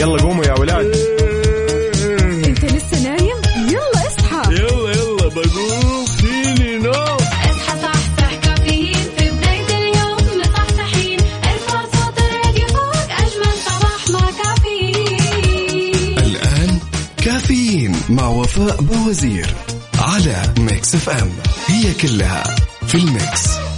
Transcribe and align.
يلا 0.00 0.22
قوموا 0.22 0.44
يا 0.44 0.52
ولاد. 0.58 0.96
انت 2.44 2.64
لسه 2.64 3.02
نايم؟ 3.02 3.36
يلا 3.68 4.06
اصحى. 4.06 4.54
يلا 4.54 4.90
يلا 4.92 5.28
بقوم. 5.28 6.06
فيني 6.06 6.76
نوم. 6.76 7.16
اصحى 7.50 7.80
صحصح 7.82 8.34
كافيين. 8.42 8.94
في 9.18 9.30
بداية 9.30 9.66
اليوم 9.78 10.40
مصحصحين 10.40 11.18
ارفع 11.44 11.82
صوت 11.84 12.18
الراديو 12.18 12.66
فوق 12.66 12.96
أجمل 12.96 13.54
صباح 13.66 14.10
مع 14.10 14.30
كافيين. 14.44 16.18
الآن 16.18 16.78
كافيين 17.24 17.96
مع 18.08 18.28
وفاء 18.28 18.80
بوزير 18.80 19.54
على 19.98 20.54
Mix 20.58 20.94
FM. 20.94 21.30
هي 21.66 21.94
كلها 21.94 22.56
في 22.86 22.94
ال 22.94 23.09
mix. 23.09 23.69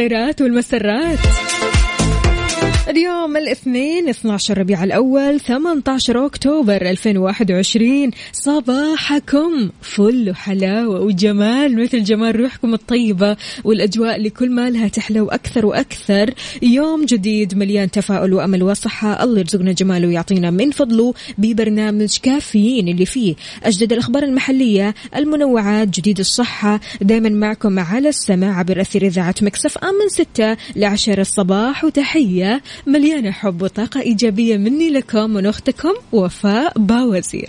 الخيرات 0.00 0.40
والمسرات. 0.42 1.18
اليوم 2.90 3.36
الاثنين 3.36 4.08
12 4.08 4.58
ربيع 4.58 4.84
الأول 4.84 5.40
18 5.40 6.26
أكتوبر 6.26 6.82
2021 6.82 8.10
صباحكم 8.32 9.70
فل 9.80 10.30
وحلاوة 10.30 11.00
وجمال 11.00 11.82
مثل 11.82 12.04
جمال 12.04 12.40
روحكم 12.40 12.74
الطيبة 12.74 13.36
والأجواء 13.64 14.16
اللي 14.16 14.30
كل 14.30 14.50
ما 14.50 14.70
لها 14.70 14.88
تحلى 14.88 15.20
وأكثر. 15.20 15.66
وأكثر 15.66 16.34
يوم 16.62 17.04
جديد 17.04 17.54
مليان 17.54 17.90
تفاؤل 17.90 18.32
وأمل 18.32 18.62
وصحة. 18.62 19.24
الله 19.24 19.38
يرزقنا 19.38 19.72
جماله 19.72 20.08
ويعطينا 20.08 20.50
من 20.50 20.70
فضله 20.70 21.14
ببرنامج 21.38 22.16
كافيين 22.22 22.88
اللي 22.88 23.06
فيه 23.06 23.34
أجدد 23.64 23.92
الأخبار 23.92 24.22
المحلية 24.22 24.94
المنوعات 25.16 25.88
جديد 25.88 26.18
الصحة. 26.18 26.80
دائما 27.00 27.28
معكم 27.28 27.78
على 27.78 28.08
السماع 28.08 28.58
عبر 28.58 28.80
أثير 28.80 29.06
إذاعة 29.06 29.34
مكسف 29.42 29.78
أم 29.78 29.94
من 29.94 30.08
6 30.08 30.56
ل 30.76 30.84
10 30.84 31.20
الصباح. 31.20 31.84
وتحية 31.84 32.62
مليانة 32.86 33.30
حب 33.30 33.62
وطاقة 33.62 34.00
إيجابية 34.00 34.56
مني 34.56 34.90
لكم 34.90 35.30
من 35.30 35.46
أختكم 35.46 35.94
وفاء 36.12 36.78
باوزير. 36.78 37.48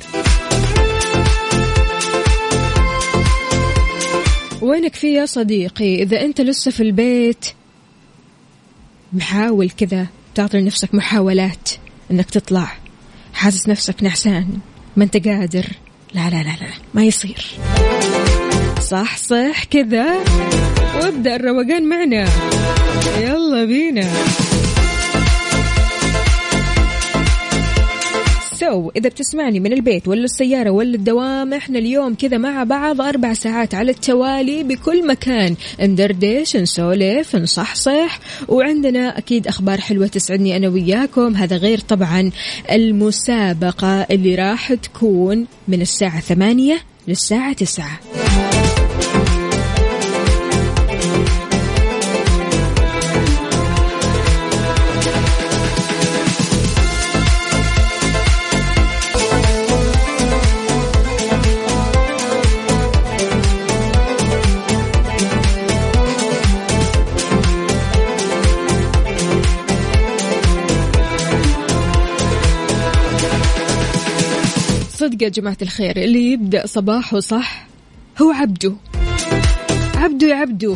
وينك 4.61 4.95
في 4.95 5.13
يا 5.13 5.25
صديقي؟ 5.25 6.03
إذا 6.03 6.21
أنت 6.21 6.41
لسه 6.41 6.71
في 6.71 6.83
البيت 6.83 7.45
محاول 9.13 9.69
كذا 9.69 10.07
تعطي 10.35 10.57
لنفسك 10.57 10.95
محاولات 10.95 11.69
أنك 12.11 12.29
تطلع. 12.29 12.77
حاسس 13.33 13.69
نفسك 13.69 14.03
نعسان 14.03 14.47
ما 14.95 15.03
أنت 15.03 15.27
قادر. 15.27 15.65
لا 16.13 16.29
لا 16.29 16.43
لا 16.43 16.57
لا 16.61 16.67
ما 16.93 17.03
يصير. 17.03 17.45
صح 18.81 19.17
صح 19.17 19.63
كذا. 19.63 20.15
وابدأ 21.01 21.35
الروقان 21.35 21.89
معنا. 21.89 22.29
يلا 23.19 23.65
بينا. 23.65 24.07
سو 28.61 28.91
إذا 28.95 29.09
بتسمعني 29.09 29.59
من 29.59 29.73
البيت 29.73 30.07
ولا 30.07 30.23
السيارة 30.23 30.69
ولا 30.69 30.95
الدوام 30.95 31.53
إحنا 31.53 31.79
اليوم 31.79 32.13
كذا 32.13 32.37
مع 32.37 32.63
بعض 32.63 33.01
أربع 33.01 33.33
ساعات 33.33 33.75
على 33.75 33.91
التوالي 33.91 34.63
بكل 34.63 35.07
مكان. 35.07 35.55
ندردش 35.79 36.57
نسولف 36.57 37.35
نصحصح 37.35 38.19
وعندنا 38.47 39.17
أكيد 39.17 39.47
أخبار 39.47 39.81
حلوة 39.81 40.07
تسعدني 40.07 40.57
أنا 40.57 40.67
وياكم. 40.67 41.35
هذا 41.35 41.57
غير 41.57 41.79
طبعا 41.79 42.31
المسابقة 42.71 44.01
اللي 44.01 44.35
راح 44.35 44.73
تكون 44.73 45.45
من 45.67 45.81
الساعة 45.81 46.19
ثمانية 46.19 46.77
للساعة 47.07 47.53
تسعة. 47.53 47.99
صدق 75.11 75.23
يا 75.23 75.29
جماعة 75.29 75.57
الخير 75.61 75.97
اللي 75.97 76.31
يبدأ 76.31 76.65
صباحه 76.65 77.19
صح 77.19 77.67
هو 78.21 78.31
عبده. 78.31 78.75
عبده 79.95 80.27
يا 80.27 80.35
عبده. 80.35 80.75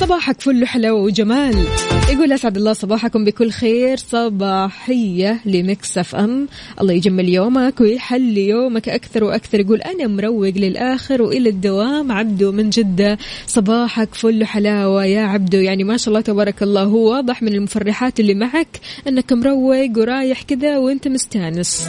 صباحك 0.00 0.40
فل 0.40 0.66
حلاوة 0.66 1.00
وجمال. 1.00 1.66
يقول 2.10 2.32
أسعد 2.32 2.56
الله 2.56 2.72
صباحكم 2.72 3.24
بكل 3.24 3.50
خير. 3.50 3.96
صباحية 3.96 5.40
لمكس 5.44 5.98
أف 5.98 6.14
أم. 6.14 6.48
الله 6.80 6.92
يجمل 6.92 7.28
يومك 7.28 7.80
ويحلي 7.80 8.48
يومك 8.48 8.88
أكثر 8.88 9.24
وأكثر. 9.24 9.60
يقول 9.60 9.80
أنا 9.82 10.06
مروق 10.06 10.52
للآخر 10.56 11.22
وإلى 11.22 11.48
الدوام. 11.48 12.12
عبده 12.12 12.52
من 12.52 12.70
جدة. 12.70 13.18
صباحك 13.46 14.14
فل 14.14 14.44
حلاوة 14.44 15.04
يا 15.04 15.22
عبده 15.22 15.58
يعني 15.58 15.84
ما 15.84 15.96
شاء 15.96 16.08
الله 16.08 16.20
تبارك 16.20 16.62
الله. 16.62 16.82
هو 16.82 17.10
واضح 17.10 17.42
من 17.42 17.54
المفرحات 17.54 18.20
اللي 18.20 18.34
معك 18.34 18.80
أنك 19.08 19.32
مروق 19.32 19.98
ورايح 19.98 20.42
كذا 20.42 20.78
وأنت 20.78 21.08
مستانس. 21.08 21.88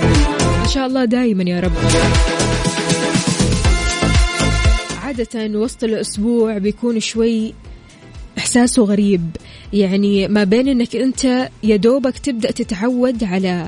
ما 0.61 0.67
شاء 0.67 0.87
الله 0.87 1.05
دايما 1.05 1.43
يا 1.43 1.59
رب. 1.59 1.71
عادة 5.03 5.59
وسط 5.59 5.83
الأسبوع 5.83 6.57
بيكون 6.57 6.99
شوي 6.99 7.53
إحساسه 8.37 8.83
غريب. 8.83 9.21
يعني 9.73 10.27
ما 10.27 10.43
بين 10.43 10.67
أنك 10.67 10.95
أنت 10.95 11.49
يا 11.63 11.75
دوبك 11.75 12.17
تبدأ 12.17 12.51
تتعود 12.51 13.23
على 13.23 13.67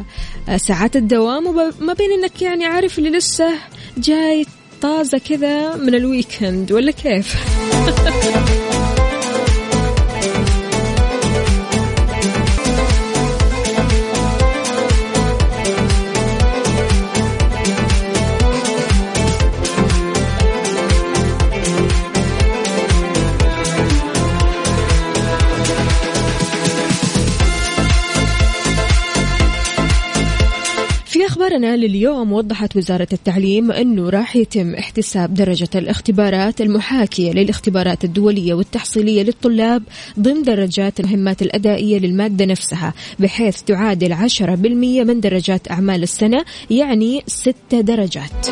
ساعات 0.56 0.96
الدوام 0.96 1.48
وما 1.48 1.94
بين 1.94 2.12
أنك 2.12 2.42
يعني 2.42 2.66
عارف 2.66 3.00
اللي 3.00 3.10
لسه 3.10 3.54
جاي 3.98 4.46
طازة 4.82 5.18
كذا 5.18 5.76
من 5.76 5.96
الويكند 5.96 6.72
ولا 6.72 6.92
كيف؟ 6.92 7.36
في 31.54 31.60
أخبارنا 31.60 31.86
لليوم 31.86 32.34
وضحت 32.34 32.76
وزارة 32.76 33.08
التعليم 33.14 33.72
أنه 33.72 34.10
راح 34.10 34.36
يتم 34.36 34.76
احتساب 34.76 35.34
درجة 35.34 35.70
الاختبارات 35.76 36.62
المحاكية 36.62 37.32
للاختبارات 37.32 38.04
الدولية 38.04 38.54
والتحصيلية 38.54 39.24
للطلاب 39.24 39.84
ضمن 40.20 40.44
درجات 40.44 41.00
المهمات 41.00 41.42
الأدائية 41.42 42.00
للمادة 42.00 42.46
نفسها 42.46 42.94
بحيث 43.20 43.62
تعادل 43.62 44.16
10% 44.30 44.42
من 45.08 45.20
درجات 45.20 45.72
أعمال 45.72 46.04
السنة 46.04 46.46
يعني 46.70 47.24
6 47.28 47.82
درجات. 47.82 48.48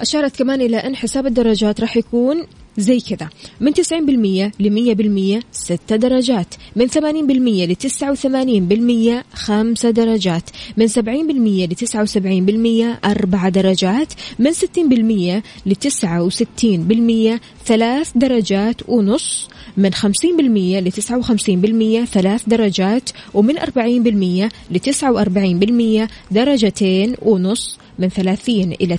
أشارت 0.00 0.36
كمان 0.36 0.60
إلى 0.60 0.76
أن 0.76 0.96
حساب 0.96 1.26
الدرجات 1.26 1.80
راح 1.80 1.96
يكون 1.96 2.46
زي 2.78 3.00
كذا. 3.00 3.28
من 3.60 3.72
90% 3.72 4.52
ل 4.60 4.70
100% 4.70 5.42
6 5.52 5.96
درجات. 5.96 6.54
من 6.76 6.88
80% 6.88 7.66
ل 7.66 7.76
89% 7.76 9.24
5 9.34 9.86
درجات. 9.86 10.50
من 10.76 10.88
70% 10.88 11.66
ل 11.66 11.74
79% 11.74 12.98
4 13.04 13.48
درجات. 13.48 14.12
من 14.38 14.52
60% 14.52 15.42
ل 15.66 15.72
69% 15.72 17.40
3 17.66 18.12
درجات 18.14 18.76
ونص. 18.88 19.48
من 19.76 19.90
50% 19.90 20.80
ل 20.80 20.90
59% 20.90 22.04
3 22.04 22.40
درجات. 22.46 23.10
ومن 23.34 23.58
40% 23.58 24.48
ل 24.70 24.78
49% 24.78 26.08
درجتين 26.30 27.14
ونص. 27.22 27.78
من 27.98 28.08
30 28.08 28.72
إلى 28.72 28.98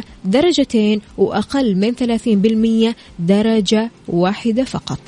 39% 0.00 0.04
درجتين 0.24 1.00
وأقل 1.18 1.76
من 1.76 1.94
30% 2.90 2.94
درجة 3.18 3.90
واحدة 4.08 4.64
فقط. 4.64 4.98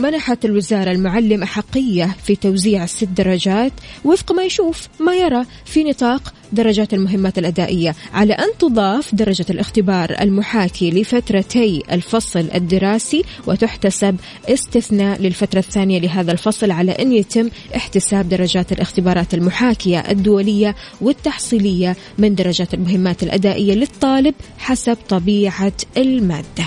منحت 0.00 0.44
الوزارة 0.44 0.90
المعلم 0.90 1.42
أحقية 1.42 2.16
في 2.24 2.36
توزيع 2.36 2.84
الست 2.84 3.04
درجات 3.04 3.72
وفق 4.04 4.32
ما 4.32 4.42
يشوف 4.42 4.88
ما 5.00 5.14
يرى 5.14 5.44
في 5.64 5.84
نطاق 5.84 6.34
درجات 6.52 6.94
المهمات 6.94 7.38
الأدائية 7.38 7.94
على 8.14 8.34
أن 8.34 8.48
تضاف 8.58 9.14
درجة 9.14 9.46
الاختبار 9.50 10.16
المحاكي 10.20 10.90
لفترتي 10.90 11.82
الفصل 11.92 12.48
الدراسي 12.54 13.22
وتحتسب 13.46 14.16
استثناء 14.48 15.20
للفترة 15.22 15.58
الثانية 15.58 15.98
لهذا 15.98 16.32
الفصل 16.32 16.70
على 16.70 16.92
أن 16.92 17.12
يتم 17.12 17.48
احتساب 17.76 18.28
درجات 18.28 18.72
الاختبارات 18.72 19.34
المحاكية 19.34 19.98
الدولية 19.98 20.74
والتحصيلية 21.00 21.96
من 22.18 22.34
درجات 22.34 22.74
المهمات 22.74 23.22
الأدائية 23.22 23.74
للطالب 23.74 24.34
حسب 24.58 24.96
طبيعة 25.08 25.72
المادة. 25.96 26.64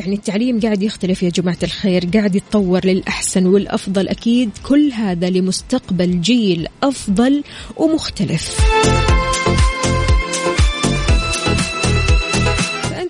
يعني 0.00 0.14
التعليم 0.14 0.60
قاعد 0.60 0.82
يختلف 0.82 1.22
يا 1.22 1.30
جماعة 1.30 1.58
الخير 1.62 2.04
قاعد 2.14 2.36
يتطور 2.36 2.86
للأحسن 2.86 3.46
والأفضل 3.46 4.08
أكيد. 4.08 4.50
كل 4.68 4.92
هذا 4.92 5.30
لمستقبل 5.30 6.20
جيل 6.20 6.66
أفضل 6.82 7.44
ومختلف. 7.76 8.60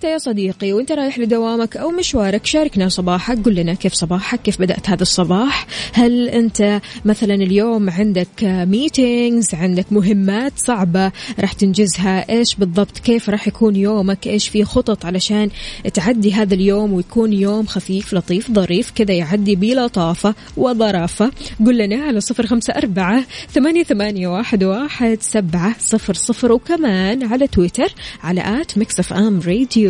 أنت 0.01 0.09
يا 0.09 0.19
صديقي 0.19 0.73
وأنت 0.73 0.93
رايح 0.93 1.19
لدوامك 1.19 1.77
أو 1.77 1.91
مشوارك 1.91 2.47
شاركنا 2.47 2.89
صباحك 2.89 3.45
قل 3.45 3.55
لنا 3.55 3.75
كيف 3.75 3.93
صباحك 3.93 4.43
كيف 4.43 4.61
بدأت 4.61 4.91
هذا 4.91 5.03
الصباح؟ 5.03 5.67
هل 5.93 6.29
أنت 6.29 6.81
مثلا 7.05 7.35
اليوم 7.35 7.91
عندك 7.91 8.45
ميتينجز 8.45 9.55
عندك 9.55 9.87
مهمات 9.91 10.53
صعبة 10.57 11.13
راح 11.41 11.53
تنجزها؟ 11.53 12.31
إيش 12.31 12.55
بالضبط؟ 12.55 12.99
كيف 12.99 13.31
راح 13.31 13.49
يكون 13.49 13.77
يومك؟ 13.77 14.27
إيش 14.27 14.49
في 14.49 14.65
خطط 14.65 15.05
علشان 15.05 15.51
تعدي 15.95 16.33
هذا 16.33 16.55
اليوم 16.55 16.93
ويكون 16.93 17.33
يوم 17.33 17.67
خفيف 17.67 18.15
لطيف 18.15 18.53
ظريف 18.53 18.91
كذا 18.91 19.15
يعدي 19.15 19.57
بلطافة 19.57 20.35
وظرافة؟ 20.57 21.31
قل 21.67 21.79
لنا 21.79 22.05
على 22.05 22.21
صفر 22.21 22.47
خمسة 22.47 22.73
أربعة 22.73 23.25
ثمانية, 23.53 23.83
ثمانية 23.83 24.29
واحد, 24.29 24.65
واحد 24.65 25.19
سبعة 25.21 25.75
صفر 25.79 26.15
صفر 26.15 26.53
وكمان 26.53 27.25
على 27.25 27.47
تويتر 27.47 27.95
على 28.23 28.61
at 28.61 28.79
Mix 28.79 29.01
FM 29.01 29.41
Radio. 29.41 29.90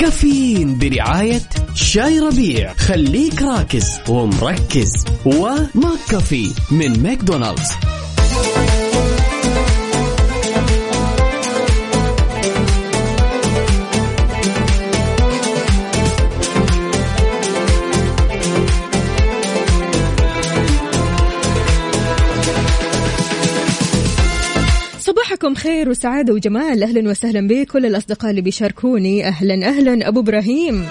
كافيين 0.00 0.78
برعاية 0.78 1.42
شاي 1.74 2.20
ربيع. 2.20 2.72
خليك 2.74 3.42
راكز 3.42 3.98
ومركز. 4.08 5.04
و 5.24 5.98
McCafé 6.10 6.50
من 6.70 7.02
ماكدونالدز. 7.02 7.70
صباحكم 25.36 25.54
خير 25.54 25.88
وسعادة 25.88 26.34
وجمال. 26.34 26.82
أهلا 26.82 27.10
وسهلا 27.10 27.48
بكل 27.48 27.86
الأصدقاء 27.86 28.30
اللي 28.30 28.40
بيشاركوني. 28.40 29.28
أهلا 29.28 29.68
أهلا 29.68 30.08
أبو 30.08 30.20
إبراهيم. 30.20 30.84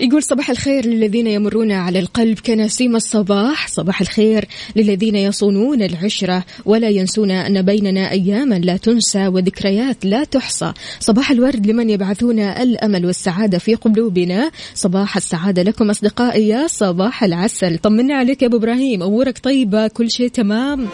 يقول 0.00 0.22
صباح 0.22 0.50
الخير 0.50 0.86
للذين 0.86 1.26
يمرون 1.26 1.72
على 1.72 1.98
القلب 1.98 2.38
كنسيم 2.38 2.96
الصباح. 2.96 3.68
صباح 3.68 4.00
الخير 4.00 4.44
للذين 4.76 5.16
يصونون 5.16 5.82
العشرة 5.82 6.44
ولا 6.64 6.88
ينسون 6.88 7.30
أن 7.30 7.62
بيننا 7.62 8.10
أياما 8.10 8.54
لا 8.54 8.76
تنسى 8.76 9.26
وذكريات 9.26 10.04
لا 10.04 10.24
تحصى. 10.24 10.72
صباح 11.00 11.30
الورد 11.30 11.66
لمن 11.66 11.90
يبعثون 11.90 12.38
الأمل 12.38 13.06
والسعادة 13.06 13.58
في 13.58 13.74
قلوبنا. 13.74 14.50
صباح 14.74 15.16
السعادة 15.16 15.62
لكم 15.62 15.90
أصدقائي 15.90 16.48
يا 16.48 16.66
صباح 16.66 17.24
العسل. 17.24 17.78
طمنا 17.78 18.14
عليك 18.14 18.42
يا 18.42 18.46
أبو 18.46 18.56
إبراهيم. 18.56 19.02
أمورك 19.02 19.38
طيبة 19.38 19.88
كل 19.88 20.10
شيء 20.10 20.28
تمام. 20.28 20.88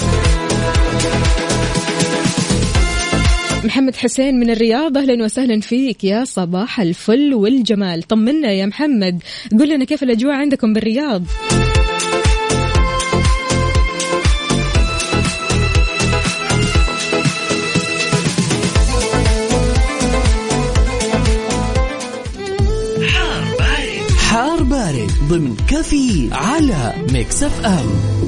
محمد 3.64 3.96
حسين 3.96 4.40
من 4.40 4.50
الرياض 4.50 4.98
أهلا 4.98 5.24
وسهلا 5.24 5.60
فيك 5.60 6.04
يا 6.04 6.24
صباح 6.24 6.80
الفل 6.80 7.34
والجمال. 7.34 8.02
طمنا 8.02 8.52
يا 8.52 8.66
محمد. 8.66 9.22
قل 9.60 9.68
لنا 9.68 9.84
كيف 9.84 10.02
الأجواء 10.02 10.34
عندكم 10.34 10.72
بالرياض؟ 10.72 11.22
حار 24.18 24.62
بارد. 24.62 25.10
ضمن 25.28 25.56
كافيين 25.70 26.32
على 26.32 26.92
Mix 27.12 27.42
FM. 27.42 28.21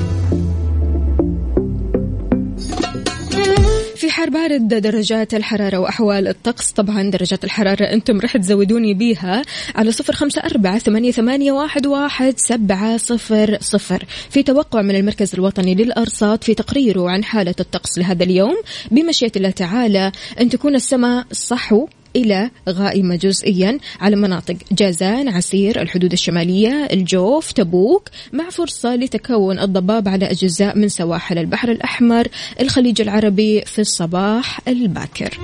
في 4.05 4.11
حار 4.11 4.31
بارد 4.31 4.69
درجات 4.69 5.35
الحرارة 5.35 5.79
وأحوال 5.79 6.29
الطقس. 6.29 6.73
طبعا 6.73 7.11
درجات 7.11 7.45
الحرارة 7.45 7.85
أنتم 7.85 8.21
رح 8.21 8.37
تزودوني 8.37 8.95
بيها 8.95 9.43
على 9.75 9.93
صفر 9.93 10.12
خمسة 10.12 10.43
أربعة 10.43 10.79
ثمانية, 10.79 11.11
ثمانية 11.11 11.53
واحد, 11.53 11.87
واحد 11.87 12.35
سبعة 12.37 12.97
صفر 12.97 13.59
صفر. 13.61 14.05
في 14.31 14.43
توقع 14.43 14.83
من 14.83 14.97
المركز 14.97 15.35
الوطني 15.35 15.75
للأرصاد 15.75 16.45
في 16.45 16.55
تقريره 16.55 17.11
عن 17.11 17.25
حالة 17.25 17.55
الطقس 17.61 17.99
لهذا 17.99 18.25
اليوم. 18.25 18.56
بمشيئة 18.91 19.33
الله 19.37 19.51
تعالى 19.51 20.12
أن 20.41 20.49
تكون 20.49 20.75
السماء 20.75 21.27
صحو 21.33 21.89
إلى 22.16 22.50
غائمة 22.69 23.16
جزئيا 23.16 23.78
على 24.00 24.16
مناطق 24.16 24.56
جازان 24.72 25.28
عسير 25.28 25.82
الحدود 25.82 26.12
الشمالية 26.12 26.88
الجوف 26.93 27.52
تبوك 27.52 28.08
مع 28.32 28.50
فرصة 28.50 28.96
لتكون 28.96 29.58
الضباب 29.58 30.08
على 30.08 30.31
أجزاء 30.31 30.78
من 30.78 30.88
سواحل 30.88 31.38
البحر 31.38 31.70
الأحمر 31.70 32.28
الخليج 32.61 33.00
العربي 33.00 33.61
في 33.61 33.78
الصباح 33.78 34.61
الباكر. 34.69 35.38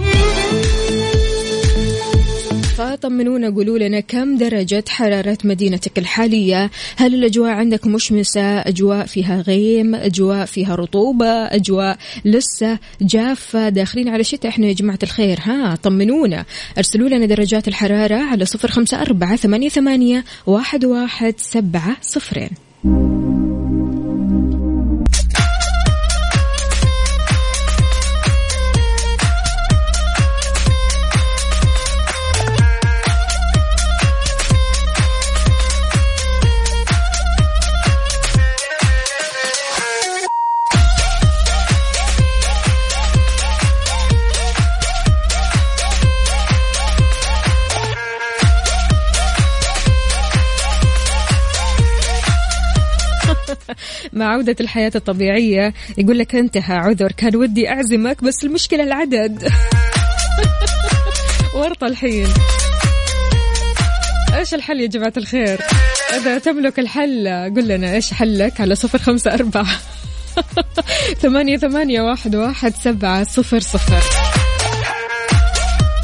فطمنونا 2.81 3.51
قولوا 3.51 3.79
لنا 3.79 4.01
كم 4.01 4.37
درجة 4.37 4.85
حرارة 4.89 5.39
مدينتك 5.45 5.99
الحالية؟ 5.99 6.71
هل 6.97 7.15
الأجواء 7.15 7.51
عندك 7.51 7.87
مشمسة؟ 7.87 8.59
أجواء 8.59 9.07
فيها 9.07 9.41
غيم 9.41 9.95
أجواء 9.95 10.45
فيها 10.45 10.75
رطوبة 10.75 11.27
أجواء 11.27 11.99
لسة 12.25 12.79
جافة. 13.01 13.69
داخلين 13.69 14.09
على 14.09 14.25
شتاء 14.25 14.51
إحنا 14.51 14.67
يا 14.67 14.73
جماعة 14.73 14.99
الخير. 15.03 15.39
ها 15.43 15.75
طمنونا. 15.83 16.45
أرسلوا 16.79 17.09
لنا 17.09 17.27
درجات 17.27 17.69
الحرارة 17.69 18.17
على 18.17 18.45
صفر 18.45 18.71
خمسة 18.71 19.01
أربعة 19.03 19.37
ثمانية, 19.37 19.69
ثمانية 19.69 20.25
واحد, 20.47 20.85
واحد 20.85 21.35
سبعة 21.39 21.97
صفرين. 22.03 22.51
مع 54.21 54.27
عودة 54.27 54.57
الحياة 54.61 54.93
الطبيعية. 54.95 55.75
يقول 55.99 56.19
لك 56.19 56.35
انتهى 56.35 56.77
عذر 56.77 57.13
كان 57.13 57.37
ودي 57.37 57.69
أعزمك 57.69 58.25
بس 58.25 58.45
المشكلة 58.45 58.83
العدد. 58.83 59.49
ورطة 61.55 61.87
الحين. 61.87 62.27
إيش 64.39 64.55
الحل 64.55 64.81
يا 64.81 64.87
جماعة 64.87 65.13
الخير؟ 65.17 65.61
إذا 66.17 66.39
تملك 66.39 66.79
الحل 66.79 67.29
قل 67.57 67.69
لنا 67.69 67.95
إيش 67.95 68.15
حلك؟ 68.15 68.61
على 68.61 68.75
صفر 68.75 68.99
خمسة 68.99 69.35
أربعة 69.35 69.79
ثمانية 71.23 71.57
ثمانية 71.57 72.01
واحد 72.01 72.37
واحد 72.37 72.75
سبعة 72.75 73.25
صفر 73.25 73.61
صفر. 73.61 74.30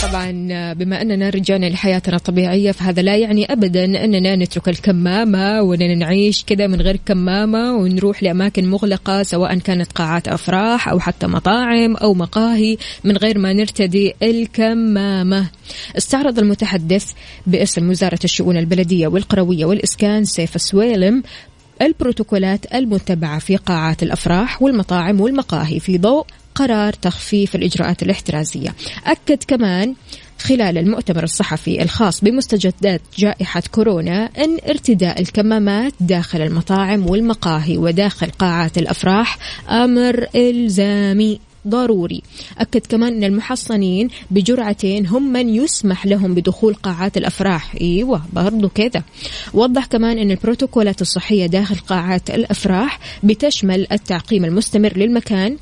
طبعا 0.07 0.73
بما 0.73 1.03
أننا 1.03 1.31
رجعنا 1.31 1.67
لحياتنا 1.67 2.17
الطبيعية 2.17 2.73
فهذا 2.73 3.03
لا 3.03 3.17
يعني 3.17 3.53
ابدا 3.53 3.85
أننا 3.85 4.37
نترك 4.37 4.69
الكمامة 4.69 5.63
واننا 5.63 5.95
نعيش 5.95 6.45
كذا 6.45 6.67
من 6.67 6.81
غير 6.81 6.99
كمامة 7.07 7.73
ونروح 7.73 8.23
لأماكن 8.23 8.71
مغلقة 8.71 9.23
سواء 9.23 9.59
كانت 9.59 9.93
قاعات 9.93 10.29
أفراح 10.29 10.89
أو 10.89 11.01
حتى 11.01 11.27
مطاعم 11.27 11.97
أو 11.97 12.15
مقاهي 12.15 12.77
من 13.05 13.17
غير 13.17 13.39
ما 13.39 13.53
نرتدي 13.53 14.15
الكمامة. 14.23 15.51
استعرض 15.99 16.39
المتحدث 16.39 17.13
باسم 17.47 17.91
وزارة 17.91 18.21
الشؤون 18.25 18.57
البلدية 18.57 19.07
والقروية 19.07 19.65
والإسكان 19.65 20.25
سيف 20.25 20.57
السويلم 20.57 21.23
البروتوكولات 21.83 22.75
المتبعة 22.75 23.39
في 23.39 23.57
قاعات 23.57 24.03
الأفراح 24.03 24.63
والمطاعم 24.63 25.21
والمقاهي 25.21 25.81
في 25.81 25.99
ضوء 25.99 26.27
قرار 26.57 26.93
تخفيف 26.93 27.55
الإجراءات 27.55 28.03
الاحترازية. 28.03 28.75
أكد 29.07 29.43
كمان 29.49 29.95
خلال 30.39 30.79
المؤتمر 30.79 31.25
الصحفي 31.25 31.83
الخاص 31.83 32.25
بمستجدات 32.25 33.01
جائحة 33.19 33.63
كورونا 33.73 34.25
أن 34.25 34.59
ارتداء 34.69 35.21
الكمامات 35.21 35.93
داخل 36.01 36.43
المطاعم 36.43 37.11
والمقاهي 37.11 37.77
وداخل 37.77 38.31
قاعات 38.31 38.79
الأفراح 38.79 39.39
أمر 39.71 40.27
إلزامي 40.37 41.41
ضروري. 41.69 42.23
أكد 42.59 42.87
كمان 42.87 43.13
أن 43.13 43.25
المحصنين 43.25 44.09
بجرعتين 44.31 45.07
هم 45.07 45.33
من 45.33 45.49
يسمح 45.49 46.07
لهم 46.07 46.35
بدخول 46.35 46.75
قاعات 46.75 47.17
الأفراح. 47.17 47.75
أيوة 47.81 48.23
برضو 48.33 48.69
كذا. 48.69 49.03
وضح 49.55 49.87
كمان 49.87 50.19
أن 50.19 50.31
البروتوكولات 50.31 51.03
الصحية 51.03 51.47
داخل 51.47 51.77
قاعات 51.77 52.31
الأفراح 52.31 53.01
بتشمل 53.23 53.87
التعقيم 53.93 54.45
المستمر 54.45 54.93
للمكان 54.97 55.57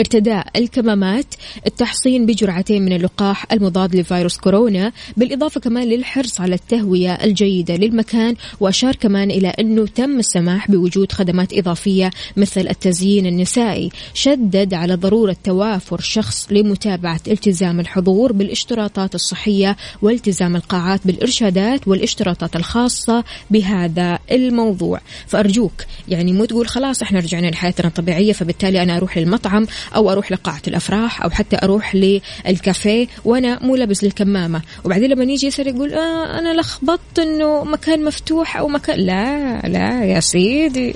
ارتداء 0.00 0.46
الكمامات 0.56 1.34
التحصين 1.66 2.26
بجرعتين 2.26 2.82
من 2.84 2.92
اللقاح 2.92 3.52
المضاد 3.52 3.96
لفيروس 3.96 4.36
كورونا 4.36 4.92
بالإضافة 5.16 5.60
كمان 5.60 5.88
للحرص 5.88 6.40
على 6.40 6.54
التهوية 6.54 7.12
الجيدة 7.12 7.76
للمكان 7.76 8.34
وأشار 8.60 8.96
كمان 8.96 9.30
إلى 9.30 9.48
أنه 9.48 9.86
تم 9.86 10.18
السماح 10.18 10.70
بوجود 10.70 11.12
خدمات 11.12 11.52
إضافية 11.52 12.10
مثل 12.36 12.60
التزيين 12.60 13.26
النسائي 13.26 13.90
شدد 14.14 14.74
على 14.74 14.94
ضرورة 14.94 15.36
توافر 15.44 16.00
شخص 16.00 16.46
لمتابعة 16.52 17.20
التزام 17.28 17.80
الحضور 17.80 18.32
بالاشتراطات 18.32 19.14
الصحية 19.14 19.76
والتزام 20.02 20.56
القاعات 20.56 21.00
بالإرشادات 21.04 21.88
والاشتراطات 21.88 22.56
الخاصة 22.56 23.24
بهذا 23.50 24.18
الموضوع. 24.30 25.00
فأرجوك 25.26 25.84
يعني 26.08 26.32
مو 26.32 26.44
تقول 26.44 26.68
خلاص 26.68 27.02
إحنا 27.02 27.20
رجعنا 27.20 27.46
لحياتنا 27.46 27.88
الطبيعية 27.88 28.32
فبالتالي 28.32 28.82
أنا 28.82 28.96
أروح 28.96 29.18
للمطعم 29.18 29.66
أو 29.96 30.10
أروح 30.10 30.32
لقاعة 30.32 30.62
الأفراح 30.68 31.22
أو 31.22 31.30
حتى 31.30 31.56
أروح 31.62 31.94
للكافيه 31.94 33.06
وأنا 33.24 33.58
مو 33.62 33.76
لابس 33.76 34.04
الكمامه 34.04 34.62
وبعدين 34.84 35.10
لما 35.10 35.24
يجي 35.24 35.46
يسأل 35.46 35.68
يقول 35.68 35.94
آه 35.94 36.38
أنا 36.38 36.60
لخبطت 36.60 37.18
إنه 37.18 37.64
مكان 37.64 38.04
مفتوح 38.04 38.56
أو 38.56 38.68
مكان 38.68 38.98
لا 39.00 39.60
لا 39.60 40.04
يا 40.04 40.20
سيدي. 40.20 40.94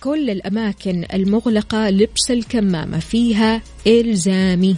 كل 0.00 0.30
الأماكن 0.30 1.04
المغلقة 1.14 1.90
لبس 1.90 2.30
الكمامة 2.30 2.98
فيها 2.98 3.62
إلزامي. 3.86 4.76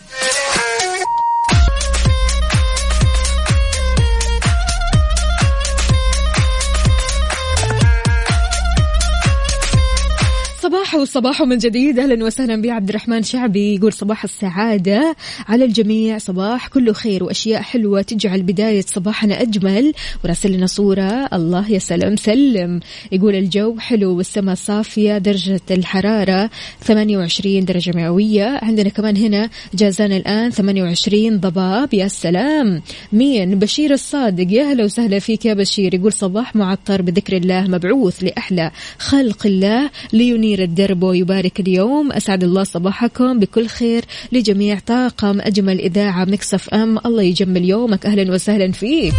صباح 10.87 11.01
وصباح 11.01 11.43
من 11.43 11.59
جديد. 11.59 11.99
أهلا 11.99 12.25
وسهلا 12.25 12.63
بعبد 12.63 12.89
الرحمن 12.89 13.23
شعبي. 13.23 13.75
يقول 13.75 13.93
صباح 13.93 14.25
السعادة 14.25 15.17
على 15.49 15.65
الجميع. 15.65 16.19
صباح 16.19 16.69
كله 16.69 16.93
خير 16.93 17.25
وأشياء 17.25 17.63
حلوة 17.63 18.03
تجعل 18.03 18.43
بداية 18.43 18.85
صباحنا 18.87 19.43
أجمل. 19.43 19.93
وراسل 20.25 20.53
لنا 20.53 20.67
صورة. 20.67 21.29
الله 21.33 21.71
يا 21.71 21.79
سلام 21.79 22.17
سلم. 22.17 22.81
يقول 23.13 23.35
الجو 23.35 23.79
حلو 23.79 24.17
والسماء 24.17 24.55
صافية 24.55 25.19
درجة 25.19 25.61
الحرارة 25.71 26.51
28 26.81 27.65
درجة 27.65 27.93
مئوية. 27.95 28.59
عندنا 28.63 28.89
كمان 28.89 29.17
هنا 29.17 29.51
جازان 29.75 30.13
الآن 30.13 30.51
28 30.51 31.41
ضباب. 31.41 31.95
يا 31.95 32.09
سلام. 32.09 32.83
مين؟ 33.13 33.59
بشير 33.59 33.93
الصادق. 33.93 34.53
يا 34.53 34.65
هلا 34.73 34.85
وسهلا 34.85 35.19
فيك 35.19 35.47
يا 35.47 35.55
بشير. 35.55 35.95
يقول 35.95 36.13
صباح 36.13 36.57
معطر 36.57 37.03
بذكر 37.03 37.37
الله 37.37 37.63
مبعوث 37.69 38.25
لأحلى 38.25 38.71
خلق 38.99 39.47
الله 39.47 39.91
لينير 40.13 40.63
الدرب 40.77 41.03
ويبارك 41.03 41.61
اليوم. 41.61 42.13
أسعد 42.13 42.45
الله 42.45 42.65
صباحكم. 42.65 43.39
بكل 43.39 43.67
خير 43.67 44.05
لجميع 44.33 44.79
طاقم 44.87 45.41
أجمل 45.41 45.81
إذاعة 45.81 46.25
Mix 46.25 46.69
FM. 46.69 46.99
الله 47.07 47.23
يجمل 47.23 47.65
يومك. 47.65 48.07
أهلا 48.07 48.33
وسهلا 48.33 48.73
فيك. 48.73 49.15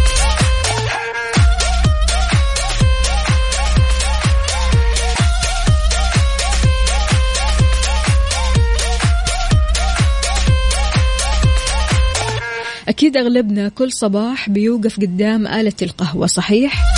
أكيد 12.88 13.16
أغلبنا 13.16 13.68
كل 13.68 13.92
صباح 13.92 14.50
بيوقف 14.50 14.96
قدام 15.00 15.46
آلة 15.46 15.72
القهوة 15.82 16.26
صحيح؟ 16.26 16.97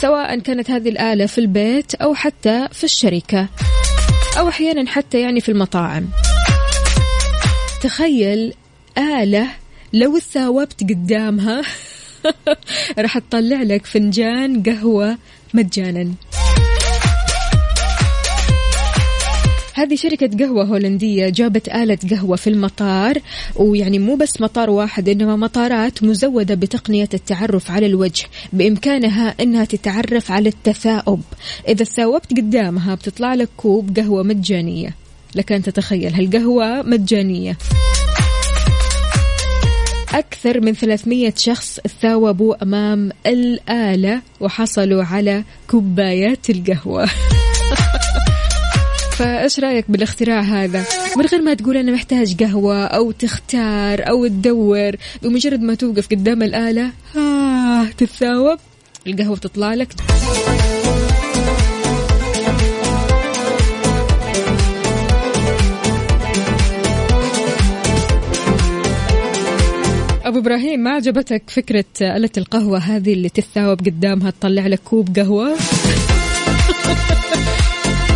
سواء 0.00 0.38
كانت 0.38 0.70
هذه 0.70 0.88
الآلة 0.88 1.26
في 1.26 1.38
البيت 1.38 1.94
أو 1.94 2.14
حتى 2.14 2.68
في 2.72 2.84
الشركة 2.84 3.48
أو 4.38 4.48
أحيانا 4.48 4.90
حتى 4.90 5.20
يعني 5.20 5.40
في 5.40 5.48
المطاعم. 5.48 6.08
تخيل 7.82 8.54
آلة 8.98 9.48
لو 9.92 10.18
تثاوبت 10.18 10.80
قدامها 10.80 11.62
راح 12.98 13.18
تطلع 13.18 13.62
لك 13.62 13.86
فنجان 13.86 14.62
قهوة 14.62 15.18
مجانا. 15.54 16.14
هذه 19.74 19.94
شركة 19.94 20.30
قهوة 20.38 20.64
هولندية 20.64 21.28
جابت 21.28 21.68
آلة 21.68 21.98
قهوة 22.10 22.36
في 22.36 22.50
المطار 22.50 23.18
ويعني 23.56 23.98
مو 23.98 24.16
بس 24.16 24.40
مطار 24.40 24.70
واحد 24.70 25.08
إنما 25.08 25.36
مطارات 25.36 26.02
مزودة 26.02 26.54
بتقنية 26.54 27.08
التعرف 27.14 27.70
على 27.70 27.86
الوجه 27.86 28.26
بإمكانها 28.52 29.34
إنها 29.40 29.64
تتعرف 29.64 30.30
على 30.30 30.48
التثاؤب. 30.48 31.22
إذا 31.68 31.84
تثاوبت 31.84 32.30
قدامها 32.30 32.94
بتطلع 32.94 33.34
لك 33.34 33.48
كوب 33.56 33.98
قهوة 33.98 34.22
مجانية. 34.22 34.94
لكن 35.34 35.62
تتخيل 35.62 36.14
هالقهوة 36.14 36.82
مجانية. 36.82 37.56
أكثر 40.14 40.60
من 40.60 40.72
300 40.72 41.32
شخص 41.36 41.80
تثاوبوا 41.80 42.62
أمام 42.62 43.10
الآلة 43.26 44.22
وحصلوا 44.40 45.04
على 45.04 45.44
كوبايات 45.70 46.50
القهوة. 46.50 47.08
فايش 49.20 49.60
رأيك 49.60 49.84
بالاختراع 49.88 50.40
هذا؟ 50.40 50.84
من 51.16 51.26
غير 51.26 51.42
ما 51.42 51.54
تقول 51.54 51.76
أنا 51.76 51.92
محتاج 51.92 52.42
قهوة 52.42 52.84
أو 52.84 53.10
تختار 53.10 54.08
أو 54.08 54.26
تدور 54.26 54.90
بمجرد 55.22 55.60
ما 55.60 55.74
توقف 55.74 56.08
قدام 56.08 56.42
الآلة 56.42 56.90
آه 57.16 57.84
تتثاوب 57.84 58.58
القهوة 59.06 59.36
تطلع 59.36 59.74
لك. 59.74 59.88
أبو 70.24 70.38
إبراهيم 70.38 70.80
ما 70.80 70.90
عجبتك 70.90 71.42
فكرة 71.46 71.84
آلة 72.00 72.30
القهوة 72.36 72.78
هذه 72.78 73.12
اللي 73.12 73.28
تتثاوب 73.28 73.80
قدامها 73.80 74.30
تطلع 74.30 74.66
لك 74.66 74.80
كوب 74.84 75.18
قهوة؟ 75.18 75.56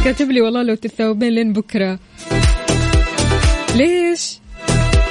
كاتب 0.05 0.31
لي 0.31 0.41
والله 0.41 0.63
لو 0.63 0.75
تتثاوبين 0.75 1.29
لين 1.29 1.53
بكرة. 1.53 1.99
ليش؟ 3.75 4.39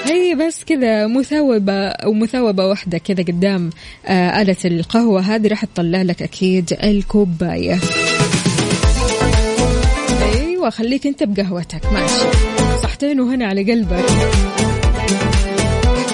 هي 0.05 0.35
بس 0.35 0.63
كذا 0.63 1.07
مثاوبة 1.07 1.87
أو 1.87 2.13
مثاوبة 2.13 2.67
واحدة 2.67 2.97
كذا 2.97 3.23
قدام 3.23 3.69
آه 4.05 4.41
آلة 4.41 4.55
القهوة. 4.65 5.21
هذه 5.21 5.47
راح 5.47 5.65
تطلع 5.65 6.01
لك 6.01 6.21
أكيد 6.21 6.77
الكوباية. 6.83 7.79
أيوة 10.35 10.69
خليك 10.69 11.07
أنت 11.07 11.23
بقهوتك. 11.23 11.93
ماشي. 11.93 12.37
صحتين 12.83 13.19
وهنا 13.19 13.45
على 13.45 13.71
قلبك. 13.71 14.05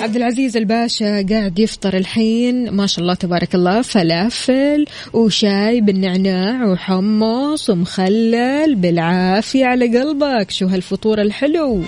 عبد 0.01 0.15
العزيز 0.15 0.57
الباشا 0.57 1.25
قاعد 1.29 1.59
يفطر 1.59 1.97
الحين. 1.97 2.69
ما 2.71 2.87
شاء 2.87 3.01
الله 3.01 3.13
تبارك 3.13 3.55
الله. 3.55 3.81
فلافل 3.81 4.85
وشاي 5.13 5.81
بالنعناع 5.81 6.65
وحمص 6.65 7.69
ومخلل. 7.69 8.75
بالعافية 8.75 9.65
على 9.65 9.99
قلبك. 9.99 10.51
شو 10.51 10.67
هالفطور 10.67 11.21
الحلو. 11.21 11.83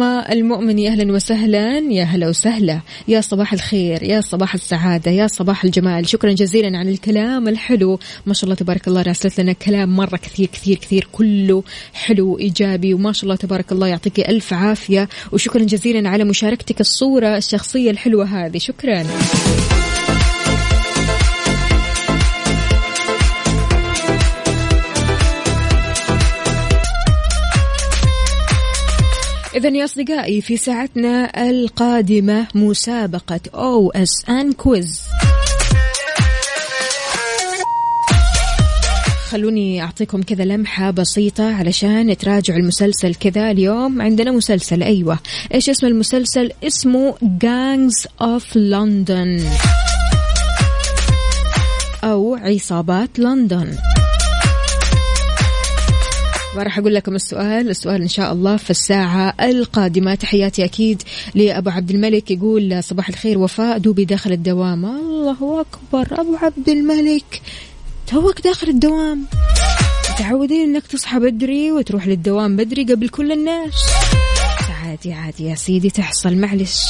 فاطمة 0.00 0.32
المؤمني 0.32 0.88
أهلا 0.88 1.12
وسهلا 1.12 1.78
يا 1.78 2.04
هلا 2.04 2.28
وسهلا. 2.28 2.80
يا 3.08 3.20
صباح 3.20 3.52
الخير 3.52 4.02
يا 4.02 4.20
صباح 4.20 4.54
السعادة 4.54 5.10
يا 5.10 5.26
صباح 5.26 5.64
الجمال. 5.64 6.08
شكرا 6.08 6.32
جزيلا 6.32 6.78
على 6.78 6.90
الكلام 6.90 7.48
الحلو. 7.48 7.98
ما 8.26 8.34
شاء 8.34 8.44
الله 8.44 8.54
تبارك 8.54 8.88
الله 8.88 9.02
راسلت 9.02 9.40
لنا 9.40 9.52
كلام 9.52 9.96
مرة 9.96 10.16
كثير 10.16 10.46
كثير 10.46 10.76
كثير. 10.76 11.08
كله 11.12 11.62
حلو 11.94 12.38
إيجابي 12.38 12.94
وما 12.94 13.12
شاء 13.12 13.24
الله 13.24 13.36
تبارك 13.36 13.72
الله 13.72 13.86
يعطيك 13.86 14.20
ألف 14.20 14.52
عافية. 14.52 15.08
وشكرا 15.32 15.62
جزيلا 15.62 16.08
على 16.08 16.24
مشاركتك 16.24 16.80
الصورة 16.80 17.36
الشخصية 17.36 17.90
الحلوة 17.90 18.24
هذه. 18.24 18.58
شكرا. 18.58 19.06
إذا 29.56 29.68
يا 29.68 29.84
أصدقائي 29.84 30.40
في 30.40 30.56
ساعتنا 30.56 31.48
القادمة 31.50 32.46
مسابقة 32.54 33.40
OSN 33.54 34.52
Quiz. 34.52 35.02
خلوني 39.30 39.82
أعطيكم 39.82 40.22
كذا 40.22 40.44
لمحة 40.44 40.90
بسيطة 40.90 41.54
علشان 41.54 42.16
تراجعوا 42.16 42.58
المسلسل 42.58 43.14
كذا 43.14 43.50
اليوم. 43.50 44.02
عندنا 44.02 44.30
مسلسل 44.30 44.82
أيوة. 44.82 45.18
إيش 45.54 45.70
اسم 45.70 45.86
المسلسل؟ 45.86 46.50
اسمه 46.64 47.14
Gangs 47.22 48.06
of 48.22 48.44
London. 48.54 49.42
أو 52.04 52.34
عصابات 52.34 53.18
لندن. 53.18 53.76
راح 56.56 56.78
أقول 56.78 56.94
لكم 56.94 57.14
السؤال. 57.14 57.70
السؤال 57.70 58.02
إن 58.02 58.08
شاء 58.08 58.32
الله 58.32 58.56
في 58.56 58.70
الساعة 58.70 59.34
القادمة. 59.40 60.14
تحياتي 60.14 60.64
أكيد 60.64 61.02
لأبو 61.34 61.70
عبد 61.70 61.90
الملك 61.90 62.30
يقول 62.30 62.84
صباح 62.84 63.08
الخير 63.08 63.38
وفاء 63.38 63.78
دوبي 63.78 64.04
داخل 64.04 64.32
الدوام. 64.32 64.84
الله 64.84 65.60
أكبر 65.60 66.20
أبو 66.20 66.36
عبد 66.36 66.68
الملك 66.68 67.42
توك 68.06 68.40
داخل 68.40 68.68
الدوام. 68.68 69.24
متعودين 70.14 70.68
إنك 70.68 70.86
تصحى 70.86 71.18
بدري 71.18 71.72
وتروح 71.72 72.06
للدوام 72.06 72.56
بدري 72.56 72.84
قبل 72.84 73.08
كل 73.08 73.32
الناس. 73.32 73.74
عادي 74.82 75.12
عادي 75.12 75.44
يا 75.44 75.54
سيدي 75.54 75.90
تحصل 75.90 76.36
معلش. 76.36 76.80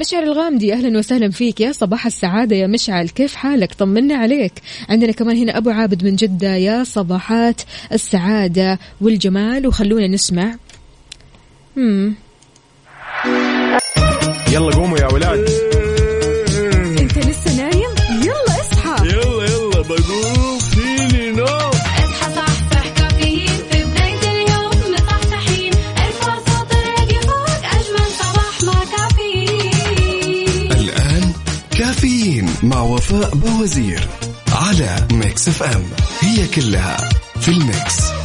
مشعل 0.00 0.22
الغامدي 0.22 0.72
أهلا 0.72 0.98
وسهلا 0.98 1.30
فيك. 1.30 1.60
يا 1.60 1.72
صباح 1.72 2.06
السعادة 2.06 2.56
يا 2.56 2.66
مشعل 2.66 3.08
كيف 3.08 3.34
حالك؟ 3.34 3.74
طمنا 3.74 4.14
عليك. 4.14 4.52
عندنا 4.88 5.12
كمان 5.12 5.36
هنا 5.36 5.58
أبو 5.58 5.70
عابد 5.70 6.04
من 6.04 6.16
جدة. 6.16 6.54
يا 6.56 6.84
صباحات 6.84 7.62
السعادة 7.92 8.78
والجمال 9.00 9.66
وخلونا 9.66 10.06
نسمع. 10.06 10.56
مم. 11.76 12.14
يلا 14.52 14.70
قوموا 14.70 14.98
يا 14.98 15.12
ولاد. 15.12 15.65
وفاء 33.10 33.34
بوازير 33.34 34.08
على 34.52 35.06
Mix 35.12 35.48
FM. 35.48 35.84
هي 36.20 36.46
كلها 36.46 36.96
في 37.40 37.48
ال 37.48 37.61
Mix. 37.61 38.15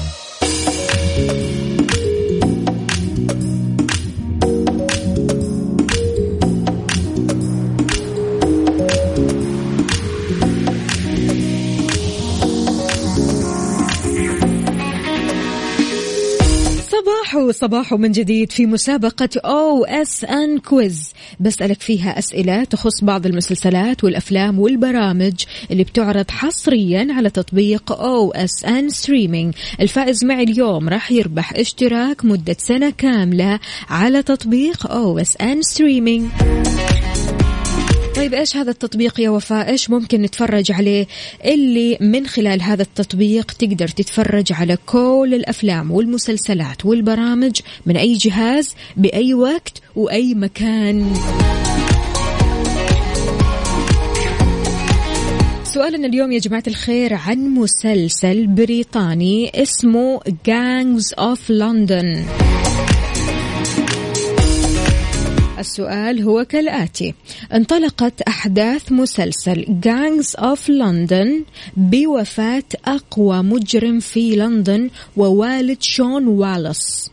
صباح 17.31 17.51
صباح 17.51 17.93
من 17.93 18.11
جديد 18.11 18.51
في 18.51 18.65
مسابقة 18.65 19.29
OSN 19.45 20.57
Quiz 20.59 21.13
بسألك 21.39 21.81
فيها 21.81 22.19
أسئلة 22.19 22.63
تخص 22.63 23.03
بعض 23.03 23.25
المسلسلات 23.25 24.03
والأفلام 24.03 24.59
والبرامج 24.59 25.33
اللي 25.71 25.83
بتعرض 25.83 26.31
حصريا 26.31 27.07
على 27.09 27.29
تطبيق 27.29 27.91
OSN 27.91 28.89
Streaming 28.89 29.53
الفائز 29.81 30.25
معي 30.25 30.43
اليوم 30.43 30.89
راح 30.89 31.11
يربح 31.11 31.53
اشتراك 31.53 32.25
مدة 32.25 32.55
سنة 32.59 32.89
كاملة 32.89 33.59
على 33.89 34.23
تطبيق 34.23 34.91
OSN 34.91 35.61
Streaming 35.61 36.29
طيب 38.15 38.33
إيش 38.33 38.57
هذا 38.57 38.71
التطبيق 38.71 39.19
يا 39.19 39.29
وفاء؟ 39.29 39.69
إيش 39.69 39.89
ممكن 39.89 40.21
نتفرج 40.21 40.71
عليه؟ 40.71 41.07
اللي 41.45 41.97
من 42.01 42.27
خلال 42.27 42.61
هذا 42.61 42.81
التطبيق 42.81 43.51
تقدر 43.51 43.87
تتفرج 43.87 44.53
على 44.53 44.77
كل 44.85 45.31
الأفلام 45.33 45.91
والمسلسلات 45.91 46.85
والبرامج 46.85 47.59
من 47.85 47.97
أي 47.97 48.13
جهاز 48.13 48.75
بأي 48.97 49.33
وقت 49.33 49.81
وأي 49.95 50.33
مكان. 50.33 51.13
سؤالنا 55.63 56.07
اليوم 56.07 56.31
يا 56.31 56.39
جماعة 56.39 56.63
الخير 56.67 57.13
عن 57.13 57.37
مسلسل 57.37 58.47
بريطاني 58.47 59.51
اسمه 59.55 60.19
Gangs 60.19 61.15
of 61.19 61.39
London. 61.49 62.27
السؤال 65.61 66.21
هو 66.23 66.45
كالآتي 66.45 67.13
انطلقت 67.53 68.21
أحداث 68.21 68.91
مسلسل 68.91 69.65
Gangs 69.65 70.39
of 70.39 70.59
London 70.69 71.29
بوفاة 71.77 72.63
أقوى 72.85 73.43
مجرم 73.43 73.99
في 73.99 74.35
لندن 74.35 74.89
ووالد 75.17 75.81
شون 75.81 76.27
والس 76.27 77.11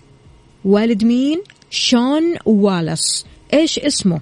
والد 0.65 1.05
مين؟ 1.05 1.43
شون 1.71 2.35
والس 2.47 3.27
إيش 3.53 3.79
اسمه؟ 3.79 4.21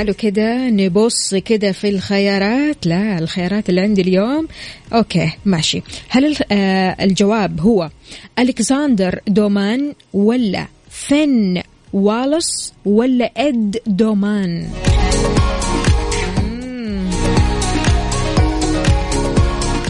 تعالوا 0.00 0.14
كده 0.14 0.68
نبص 0.70 1.34
كده 1.34 1.72
في 1.72 1.88
الخيارات. 1.88 2.86
لا 2.86 3.18
الخيارات 3.18 3.68
اللي 3.68 3.80
عندي 3.80 4.02
اليوم. 4.02 4.48
أوكي 4.92 5.32
ماشي. 5.44 5.82
هل 6.08 6.36
آه 6.52 6.96
الجواب 7.00 7.60
هو 7.60 7.90
ألكسندر 8.38 9.20
دومان 9.28 9.92
ولا 10.12 10.66
فن 10.90 11.62
والس 11.92 12.72
ولا 12.84 13.30
إد 13.36 13.76
دومان؟ 13.86 14.68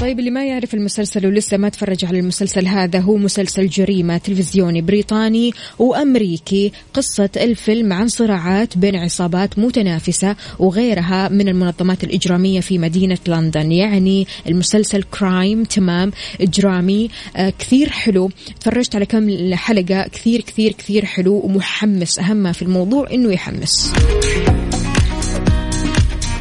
طيب 0.00 0.18
اللي 0.18 0.30
ما 0.30 0.44
يعرف 0.46 0.74
المسلسل 0.74 1.26
ولسه 1.26 1.56
ما 1.56 1.68
تفرج 1.68 2.04
على 2.04 2.18
المسلسل 2.18 2.66
هذا 2.66 3.00
هو 3.00 3.16
مسلسل 3.16 3.68
جريمة 3.68 4.18
تلفزيوني 4.18 4.82
بريطاني 4.82 5.52
وأمريكي. 5.78 6.72
قصة 6.94 7.30
الفيلم 7.36 7.92
عن 7.92 8.08
صراعات 8.08 8.78
بين 8.78 8.96
عصابات 8.96 9.58
متنافسة 9.58 10.36
وغيرها 10.58 11.28
من 11.28 11.48
المنظمات 11.48 12.04
الإجرامية 12.04 12.60
في 12.60 12.78
مدينة 12.78 13.18
لندن. 13.28 13.72
يعني 13.72 14.26
المسلسل 14.46 15.02
كرايم 15.02 15.64
تمام 15.64 16.12
إجرامي 16.40 17.10
آه 17.36 17.52
كثير 17.58 17.88
حلو. 17.88 18.30
تفرجت 18.60 18.96
على 18.96 19.06
كم 19.06 19.54
حلقة 19.54 20.08
كثير 20.08 20.40
كثير 20.40 20.72
كثير 20.72 21.04
حلو 21.04 21.40
ومحمس. 21.44 22.18
أهم 22.18 22.36
ما 22.36 22.52
في 22.52 22.62
الموضوع 22.62 23.10
إنه 23.10 23.32
يحمس. 23.32 23.92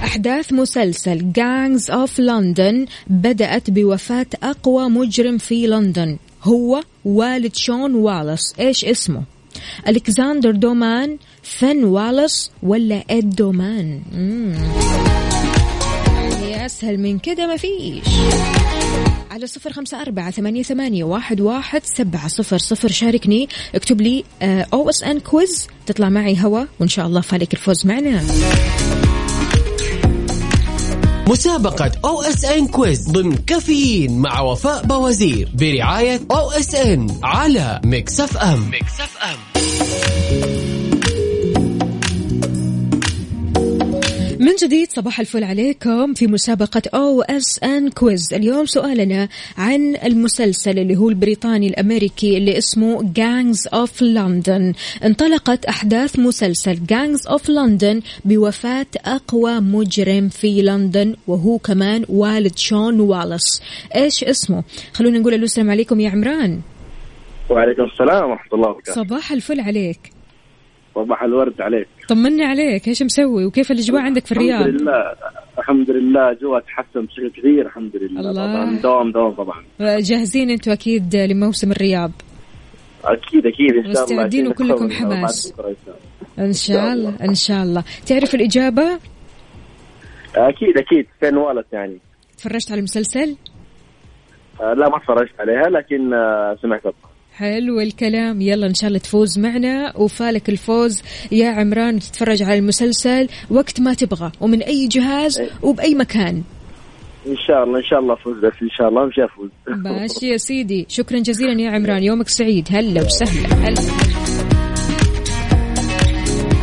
أحداث 0.03 0.53
مسلسل 0.53 1.19
Gangs 1.19 1.83
of 1.83 2.11
London 2.19 2.89
بدأت 3.07 3.69
بوفاة 3.69 4.25
أقوى 4.43 4.89
مجرم 4.89 5.37
في 5.37 5.67
لندن. 5.67 6.17
هو 6.43 6.83
والد 7.05 7.55
شون 7.55 7.95
والس 7.95 8.53
إيش 8.59 8.85
اسمه؟ 8.85 9.23
ألكسندر 9.87 10.51
دومان 10.51 11.17
فن 11.43 11.83
والس 11.83 12.51
ولا 12.63 13.03
إد 13.09 13.35
دومان؟ 13.35 14.01
مم. 14.11 14.53
يعني 16.13 16.65
أسهل 16.65 16.97
من 16.97 17.19
كده 17.19 17.47
ما 17.47 17.57
فيش. 17.57 18.03
على 19.31 19.47
صفر 19.47 19.73
خمسة 19.73 20.01
أربعة 20.01 20.31
ثمانية, 20.31 20.63
ثمانية 20.63 21.03
واحد, 21.03 21.41
واحد 21.41 21.81
سبعة 21.83 22.27
صفر 22.27 22.57
صفر. 22.57 22.87
شاركني. 22.87 23.49
اكتب 23.75 24.01
لي 24.01 24.23
OSN 24.73 25.19
Quiz 25.19 25.67
تطلع 25.85 26.09
معي 26.09 26.37
هوا 26.43 26.65
وإن 26.79 26.87
شاء 26.87 27.07
الله 27.07 27.21
فالك 27.21 27.53
الفوز 27.53 27.85
معنا. 27.85 28.21
مسابقة 31.29 31.91
OSN 32.05 32.67
Quiz 32.67 33.09
ضمن 33.09 33.35
كافيين 33.35 34.19
مع 34.19 34.41
وفاء 34.41 34.85
بوازير 34.85 35.49
برعاية 35.53 36.19
أو 36.31 36.51
اس 36.51 36.75
ان 36.75 37.19
على 37.23 37.81
ميكس 37.85 38.19
اف 38.19 38.37
ام 38.37 38.69
ميكس 38.69 38.99
اف 39.01 39.17
ام 39.23 39.58
من 44.49 44.55
جديد 44.55 44.91
صباح 44.91 45.19
الفل 45.19 45.43
عليكم 45.43 46.13
في 46.13 46.27
مسابقة 46.27 46.81
OSN 46.93 47.89
Quiz 47.89 48.33
اليوم 48.33 48.65
سؤالنا 48.65 49.27
عن 49.57 49.95
المسلسل 49.95 50.79
اللي 50.79 50.97
هو 50.97 51.09
البريطاني 51.09 51.67
الأمريكي 51.67 52.37
اللي 52.37 52.57
اسمه 52.57 53.13
Gangs 53.13 53.67
of 53.73 54.01
London 54.01 54.73
انطلقت 55.03 55.65
أحداث 55.65 56.19
مسلسل 56.19 56.85
Gangs 56.85 57.27
of 57.27 57.49
London 57.49 58.01
بوفاة 58.25 58.85
أقوى 59.05 59.59
مجرم 59.59 60.29
في 60.29 60.61
لندن 60.61 61.15
وهو 61.27 61.57
كمان 61.57 62.05
والد 62.09 62.57
شون 62.57 62.99
والس 62.99 63.61
إيش 63.95 64.23
اسمه؟ 64.23 64.63
خلونا 64.93 65.19
نقول 65.19 65.33
السلام 65.33 65.71
عليكم 65.71 65.99
يا 65.99 66.09
عمران. 66.09 66.61
وعليكم 67.49 67.83
السلام 67.83 68.29
ورحمة 68.29 68.53
الله 68.53 68.69
وبركاته. 68.69 69.03
صباح 69.03 69.31
الفل 69.31 69.59
عليك. 69.59 70.18
صباح 71.03 71.23
الورد 71.23 71.61
عليك. 71.61 71.87
طمني 72.07 72.43
عليك 72.43 72.87
إيش 72.87 73.03
مسوي؟ 73.03 73.45
وكيف 73.45 73.71
الإجواء 73.71 74.01
عندك 74.01 74.25
في 74.25 74.31
الرياض؟ 74.31 74.61
الحمد 74.61 74.81
لله 74.81 75.15
الحمد 75.59 75.91
لله 75.91 76.33
جوا 76.33 76.59
تحسن 76.59 77.05
بشكل 77.05 77.29
كبير 77.29 77.65
الحمد 77.65 77.95
لله. 77.95 78.19
الله. 78.19 78.33
طبعا 78.33 78.79
دوام 78.81 79.11
دوام 79.11 79.31
طبعا. 79.31 79.63
جاهزين 79.79 80.49
أنتوا 80.49 80.73
أكيد 80.73 81.15
لموسم 81.15 81.71
الرياض؟ 81.71 82.11
أكيد 83.05 83.47
أكيد 83.47 83.75
إن 83.75 83.93
شاء 83.93 84.03
الله. 84.03 84.15
مستعدين 84.15 84.47
وكلكم 84.47 84.91
حماس. 84.91 85.53
إن 86.39 86.53
شاء 86.53 86.93
الله 86.93 87.15
إن 87.21 87.35
شاء 87.35 87.63
الله. 87.63 87.83
تعرف 88.07 88.35
الإجابة؟ 88.35 88.99
أكيد 90.35 90.77
أكيد. 90.77 91.05
فين 91.19 91.37
والت 91.37 91.73
يعني؟ 91.73 91.97
تفرجت 92.37 92.71
على 92.71 92.79
المسلسل؟ 92.79 93.35
آه، 94.61 94.73
لا 94.73 94.89
ما 94.89 94.99
تفرجت 94.99 95.39
عليها 95.39 95.69
لكن 95.69 96.13
آه، 96.13 96.57
سمعت 96.61 96.85
الطبع. 96.85 97.08
حلو 97.39 97.79
الكلام. 97.79 98.41
يلا 98.41 98.67
إن 98.67 98.73
شاء 98.73 98.87
الله 98.87 98.99
تفوز 98.99 99.39
معنا. 99.39 99.97
وفالك 99.97 100.49
الفوز. 100.49 101.01
يا 101.31 101.49
عمران 101.49 101.95
وتتفرج 101.95 102.43
على 102.43 102.59
المسلسل. 102.59 103.27
وقت 103.49 103.81
ما 103.81 103.93
تبغى. 103.93 104.31
ومن 104.41 104.61
أي 104.61 104.87
جهاز 104.87 105.41
وبأي 105.61 105.95
مكان. 105.95 106.43
إن 107.27 107.35
شاء 107.47 107.63
الله 107.63 107.77
إن 107.79 107.83
شاء 107.83 107.99
الله 107.99 108.13
افوز 108.13 108.37
بس 108.37 108.53
إن 108.61 108.69
شاء 108.69 108.89
الله 108.89 109.05
مش 109.05 109.19
أفوز. 109.19 109.49
ماشي 109.67 110.27
يا 110.27 110.37
سيدي. 110.47 110.85
شكرا 110.89 111.19
جزيلا 111.19 111.61
يا 111.61 111.71
عمران. 111.71 112.03
يومك 112.03 112.27
سعيد. 112.27 112.67
هلا 112.71 113.01
وسهلا. 113.01 113.55
هلا. 113.55 113.81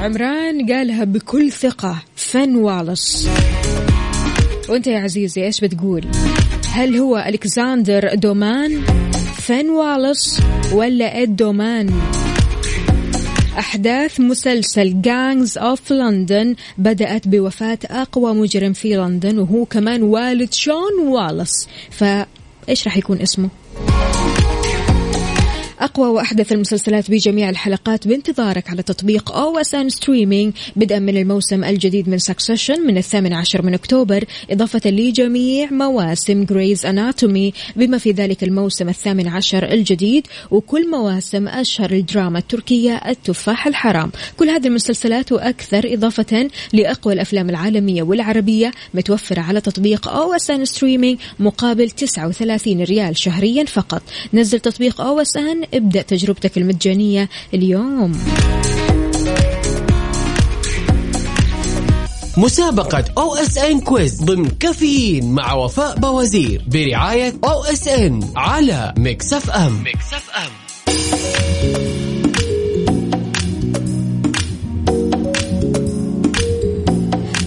عمران 0.01 0.73
قالها 0.73 1.05
بكل 1.05 1.51
ثقة. 1.51 2.03
فن 2.17 2.57
والس 2.57 3.31
وأنت 4.69 4.87
يا 4.87 4.99
عزيزي 4.99 5.45
إيش 5.45 5.61
بتقول؟ 5.61 6.05
هل 6.73 6.97
هو 6.97 7.25
الكسندر 7.29 8.15
دومان؟ 8.15 9.06
فن 9.47 9.71
والس 9.71 10.41
ولا 10.73 11.23
اد 11.23 11.37
دومان 11.37 12.01
أحداث 13.59 14.21
مسلسل 14.21 15.03
Gangs 15.03 15.59
of 15.59 15.93
London 15.93 16.55
بدأت 16.79 17.29
بوفاة 17.29 17.79
أقوى 17.85 18.35
مجرم 18.35 18.73
في 18.73 18.97
لندن 18.97 19.39
وهو 19.39 19.65
كمان 19.65 20.03
والد 20.03 20.53
شون 20.53 20.99
والس 21.09 21.69
فإيش 21.91 22.87
راح 22.87 22.97
يكون 22.97 23.21
اسمه؟ 23.21 23.49
أقوى 25.81 26.09
وأحدث 26.09 26.53
المسلسلات 26.53 27.11
بجميع 27.11 27.51
الحلقات 27.51 28.09
بانتظارك 28.09 28.71
على 28.71 28.83
تطبيق 28.83 29.33
OSN 29.33 29.89
Streaming 29.89 30.53
بدءا 30.77 30.99
من 30.99 31.17
الموسم 31.17 31.65
الجديد 31.65 32.09
من 32.09 32.19
Succession 32.19 32.87
من 32.87 32.99
الثامن 32.99 33.33
عشر 33.33 33.63
من 33.63 33.75
أكتوبر 33.75 34.25
إضافة 34.51 34.91
لجميع 34.91 35.71
مواسم 35.71 36.45
Grey's 36.45 36.87
Anatomy 36.87 37.53
بما 37.77 37.99
في 37.99 38.11
ذلك 38.11 38.45
الموسم 38.45 38.89
الثامن 38.89 39.29
عشر 39.29 39.73
الجديد 39.73 40.27
وكل 40.51 40.91
مواسم 40.91 41.49
أشهر 41.49 41.91
الدراما 41.91 42.39
التركية 42.39 42.95
التفاح 42.95 43.67
الحرام. 43.67 44.11
كل 44.37 44.49
هذه 44.49 44.67
المسلسلات 44.67 45.33
وأكثر 45.33 45.95
إضافة 45.95 46.49
لأقوى 46.73 47.15
الأفلام 47.15 47.51
العالمية 47.51 48.03
والعربية 48.03 48.73
متوفرة 48.95 49.41
على 49.41 49.61
تطبيق 49.61 50.09
OSN 50.09 50.65
Streaming 50.65 51.19
مقابل 51.39 51.91
39 51.91 52.83
ريال 52.83 53.17
شهريا 53.17 53.65
فقط. 53.65 54.03
نزل 54.35 54.61
تطبيق 54.61 55.01
OSN 55.01 55.66
ابدأ 55.75 56.03
تجربتك 56.03 56.59
المجانية 56.59 57.29
اليوم. 57.55 58.13
مسابقة 62.37 63.05
OSN 63.19 63.81
Quiz 63.81 64.23
ضمن 64.25 64.49
كافيين 64.49 65.33
مع 65.33 65.53
وفاء 65.55 65.99
بوازير 65.99 66.63
برعاية 66.67 67.35
OSN 67.45 68.31
على 68.37 68.95
Mix 68.99 69.33
FM. 69.33 69.83
Mix 69.83 70.13
FM. 70.15 70.66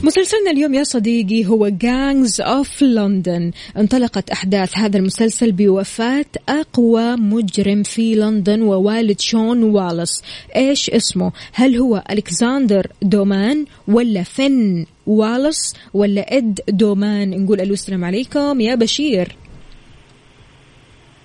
مسلسلنا 0.10 0.52
اليوم 0.52 0.74
يا 0.74 0.84
صديقي 0.84 1.46
هو 1.46 1.68
Gangs 1.68 2.42
of 2.42 2.82
London 2.82 3.52
انطلقت 3.78 4.30
أحداث 4.30 4.78
هذا 4.78 4.98
المسلسل 4.98 5.52
بوفاة 5.52 6.26
أقوى 6.50 7.16
مجرم 7.16 7.84
في 7.84 8.16
لندن 8.16 8.62
ووالد 8.62 9.20
شون 9.20 9.64
والس 9.64 10.24
إيش 10.56 10.90
اسمه؟ 10.90 11.32
هل 11.54 11.76
هو 11.76 12.04
الكسندر 12.10 12.88
دومان 13.02 13.66
ولا 13.88 14.24
فن 14.24 14.86
والس 15.08 15.76
ولا 15.94 16.38
إد 16.38 16.60
دومان؟ 16.70 17.44
نقول 17.44 17.62
ألو 17.62 17.74
السلام 17.74 18.06
عليكم 18.06 18.62
يا 18.62 18.76
بشير. 18.76 19.36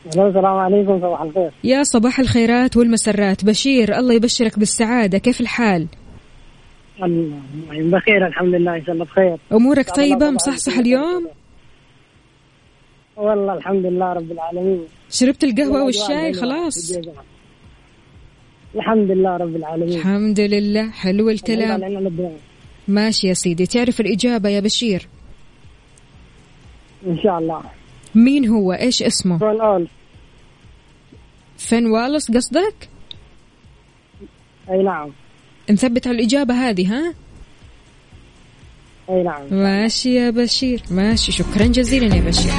السلام 0.07 0.47
عليكم 0.47 1.01
صباح 1.01 1.23
الخير. 1.23 1.51
يا 1.64 1.83
صباح 1.83 2.20
الخيرات 2.20 2.77
والمسرات. 2.77 3.44
بشير 3.44 3.99
الله 3.99 4.14
يبشرك 4.14 4.59
بالسعادة. 4.59 5.18
كيف 5.18 5.40
الحال؟ 5.40 5.87
بخير 7.91 8.27
الحمد 8.27 8.55
لله 8.55 8.77
إن 8.77 8.85
شاء 8.85 8.95
الله 8.95 9.05
بخير. 9.05 9.39
أمورك 9.53 9.99
إن 9.99 10.19
طبعاً 10.19 10.31
مصحصح 10.31 10.79
اليوم؟ 10.79 11.29
والله 13.17 13.55
الحمد 13.55 13.87
لله 13.87 14.13
رب 14.13 14.33
العالمين. 14.33 14.85
شربت 15.11 15.45
القهوة 15.45 15.85
والأجواء 15.85 15.85
والشاي؟ 15.85 16.33
خلاص. 16.33 16.99
الحمد 18.75 19.11
لله. 19.11 19.37
رب 19.37 19.57
العالمين. 19.57 19.99
الحمد 19.99 20.41
لله. 20.41 20.91
حلو 20.91 21.31
الكلام. 21.31 22.01
ماشي 22.89 23.29
يا 23.29 23.35
سيدي. 23.35 23.67
تعرف 23.67 24.01
الإجابة 24.01 24.49
يا 24.49 24.61
بشير؟ 24.61 25.09
إن 27.07 27.19
شاء 27.19 27.39
الله. 27.39 27.63
مين 28.15 28.49
هو؟ 28.49 28.73
إيش 28.73 29.03
اسمه؟ 29.03 29.39
فون 29.39 29.61
أول. 29.61 29.89
فين 31.59 31.87
والس 31.87 32.31
قصدك؟ 32.31 32.89
أي 34.71 34.83
نعم. 34.83 35.13
نثبت 35.70 36.07
على 36.07 36.16
الإجابة 36.16 36.55
هذه 36.55 36.94
ها؟ 36.94 37.14
أي 39.11 39.22
نعم. 39.22 39.42
ماشي 39.50 40.14
يا 40.14 40.31
بشير. 40.31 40.83
ماشي 40.90 41.33
شكرا 41.33 41.66
جزيلا 41.66 42.16
يا 42.16 42.20
بشير. 42.20 42.53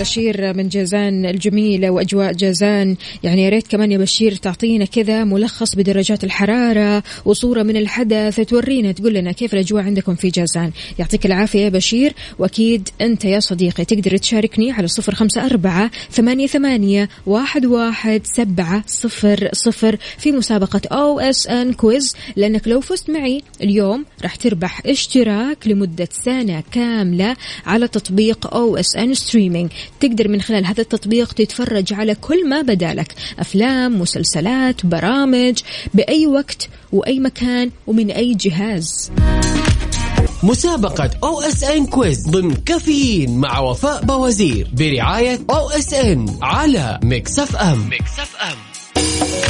بشير 0.00 0.56
من 0.56 0.68
جازان 0.68 1.26
الجميلة 1.26 1.90
وأجواء 1.90 2.32
جازان. 2.32 2.96
يعني 3.22 3.44
يا 3.44 3.48
ريت 3.48 3.66
كمان 3.66 3.92
يا 3.92 3.98
بشير 3.98 4.34
تعطينا 4.34 4.84
كذا 4.84 5.24
ملخص 5.24 5.74
بدرجات 5.74 6.24
الحرارة 6.24 7.02
وصورة 7.24 7.62
من 7.62 7.76
الحدث 7.76 8.40
تورينا 8.40 8.92
تقول 8.92 9.14
لنا 9.14 9.32
كيف 9.32 9.54
الأجواء 9.54 9.84
عندكم 9.84 10.14
في 10.14 10.28
جازان. 10.28 10.70
يعطيك 10.98 11.26
العافية 11.26 11.60
يا 11.60 11.68
بشير 11.68 12.12
وأكيد 12.38 12.88
أنت 13.00 13.24
يا 13.24 13.40
صديقي 13.40 13.84
تقدر 13.84 14.16
تشاركني 14.16 14.72
على 14.72 14.88
صفر 14.88 15.14
خمسة 15.14 15.46
أربعة 15.46 15.90
ثمانية, 16.10 16.46
ثمانية 16.46 17.08
واحد, 17.26 17.66
واحد 17.66 18.20
سبعة 18.24 18.84
صفر 18.86 19.48
صفر 19.52 19.96
في 20.18 20.32
مسابقة 20.32 20.80
OSN 20.92 21.72
Quiz 21.72 22.16
لأنك 22.36 22.68
لو 22.68 22.80
فزت 22.80 23.10
معي 23.10 23.42
اليوم 23.62 24.04
راح 24.22 24.36
تربح 24.36 24.82
اشتراك 24.86 25.66
لمدة 25.66 26.08
سنة 26.24 26.62
كاملة 26.72 27.36
على 27.66 27.88
تطبيق 27.88 28.54
OSN 28.54 29.14
Streaming 29.14 29.70
تقدر 30.00 30.28
من 30.28 30.40
خلال 30.42 30.66
هذا 30.66 30.80
التطبيق 30.80 31.32
تتفرج 31.32 31.92
على 31.92 32.14
كل 32.14 32.48
ما 32.48 32.62
بدالك. 32.62 33.14
أفلام 33.38 34.00
مسلسلات 34.00 34.86
برامج 34.86 35.58
بأي 35.94 36.26
وقت 36.26 36.68
وأي 36.92 37.20
مكان 37.20 37.70
ومن 37.86 38.10
أي 38.10 38.34
جهاز. 38.34 39.10
مسابقة 40.42 41.10
OSN 41.24 41.86
Quiz 41.86 42.28
ضمن 42.28 42.54
كافيين 42.54 43.38
مع 43.38 43.58
وفاء 43.58 44.04
بوازير 44.04 44.68
برعاية 44.72 45.38
أو 45.50 45.70
إس 45.70 45.94
إن 45.94 46.38
على 46.42 47.00
ميكس 47.02 47.38
أف 47.38 47.56
إم. 47.56 47.88
ميكس 47.88 48.18
أف 48.18 48.36
إم. 48.36 49.49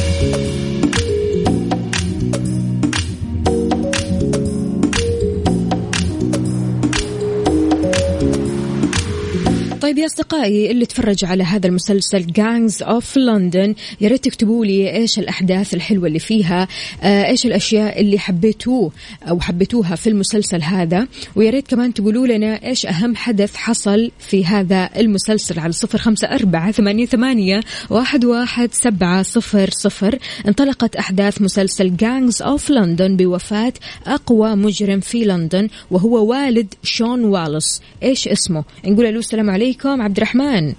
أصدقائي 10.11 10.71
اللي 10.71 10.87
تفرج 10.87 11.25
على 11.25 11.45
هذا 11.45 11.67
المسلسل 11.67 12.27
Gangs 12.27 12.83
of 12.83 13.17
London 13.17 13.75
يا 14.01 14.09
ريت 14.09 14.25
تكتبوا 14.25 14.65
لي 14.65 14.97
إيش 14.97 15.19
الأحداث 15.19 15.75
الحلوة 15.75 16.07
اللي 16.07 16.19
فيها 16.19 16.69
آه 17.03 17.27
إيش 17.27 17.47
الأشياء 17.47 18.01
اللي 18.01 18.19
حبيتوه 18.19 18.93
أو 19.23 19.41
حبيتوها 19.41 19.97
في 19.97 20.09
المسلسل 20.09 20.63
هذا. 20.63 21.07
ويا 21.37 21.51
ريت 21.51 21.69
كمان 21.69 21.95
تقولوا 21.95 22.27
لنا 22.27 22.67
إيش 22.67 22.87
أهم 22.87 23.17
حدث 23.17 23.57
حصل 23.57 24.11
في 24.19 24.45
هذا 24.45 24.91
المسلسل 24.97 25.61
على 25.61 25.73
صفر 25.73 25.99
خمسة 25.99 26.29
أربعة 26.29 26.73
ثمانية, 26.73 27.07
ثمانية 27.07 27.61
واحد, 27.91 28.25
واحد 28.25 28.75
سبعة 28.75 29.23
صفر 29.23 29.71
صفر. 29.71 30.19
انطلقت 30.49 30.97
أحداث 30.97 31.43
مسلسل 31.43 31.97
Gangs 31.97 32.43
of 32.43 32.71
London 32.71 33.17
بوفاة 33.17 33.73
أقوى 34.07 34.55
مجرم 34.55 35.01
في 35.01 35.25
لندن 35.25 35.69
وهو 35.91 36.27
والد 36.27 36.75
شون 36.83 37.25
والس. 37.25 37.83
إيش 38.03 38.29
اسمه؟ 38.29 38.65
نقول 38.87 39.07
ألو 39.07 39.19
السلام 39.19 39.51
عليكم. 39.51 40.00
عبد 40.01 40.17
الرحمن 40.17 40.75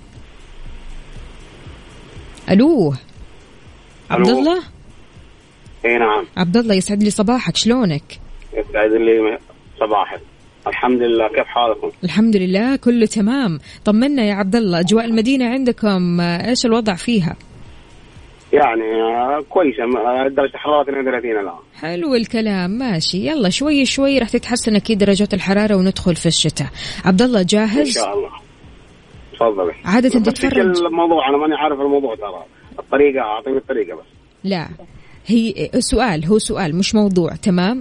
ألو؟ 2.50 2.94
عبد. 4.10 4.30
الله 4.30 4.60
اي 5.86 5.98
نعم. 5.98 6.26
عبد 6.38 6.58
الله 6.58 6.76
يسعد 6.76 7.04
لي 7.04 7.10
صباحك 7.10 7.56
شلونك؟ 7.56 8.04
يسعد 8.54 8.92
لي 8.92 9.38
صباحك. 9.80 10.22
الحمد 10.68 11.02
لله 11.02 11.28
كيف 11.28 11.48
حالكم؟ 11.48 11.92
الحمد 12.04 12.36
لله 12.36 12.76
كله 12.76 13.06
تمام. 13.06 13.60
طمنا 13.86 14.24
يا 14.24 14.34
عبد 14.34 14.56
الله 14.56 14.80
أجواء 14.80 15.06
المدينة 15.06 15.46
عندكم 15.50 16.22
إيش 16.22 16.66
الوضع 16.66 16.96
فيها؟ 16.96 17.36
يعني 18.54 18.84
كويسة 19.50 19.84
آه، 19.84 20.28
درجة 20.28 20.54
الحرارة 20.54 20.82
32 20.82 21.32
الآن. 21.32 21.54
حلو 21.76 22.16
الكلام 22.16 22.72
ماشي. 22.72 23.28
يلا 23.28 23.50
شوي 23.50 23.86
شوي 23.86 24.20
راح 24.20 24.30
تتحسن 24.30 24.76
أكيد 24.76 24.98
درجات 24.98 25.34
الحرارة 25.34 25.76
وندخل 25.76 26.16
في 26.16 26.26
الشتاء. 26.26 26.68
عبد 27.06 27.22
الله 27.22 27.40
إن 27.42 27.46
جاهز 27.46 27.94
شاء 27.94 28.18
الله. 28.18 28.30
تفضلي 29.50 29.74
عادة 29.86 30.10
تتفرج؟ 30.10 30.58
الموضوع 30.58 31.30
أنا 31.30 31.38
ماني 31.38 31.56
عارف 31.56 31.80
الموضوع 31.80 32.16
ترى. 32.16 32.46
الطريقة 32.80 33.22
أعطيني 33.22 33.58
الطريقة 33.58 33.96
بس. 33.96 34.06
لا. 34.44 34.70
هي 35.26 35.70
سؤال 35.80 36.26
هو 36.26 36.38
سؤال 36.38 36.76
مش 36.76 36.96
موضوع 36.96 37.36
تمام؟ 37.36 37.80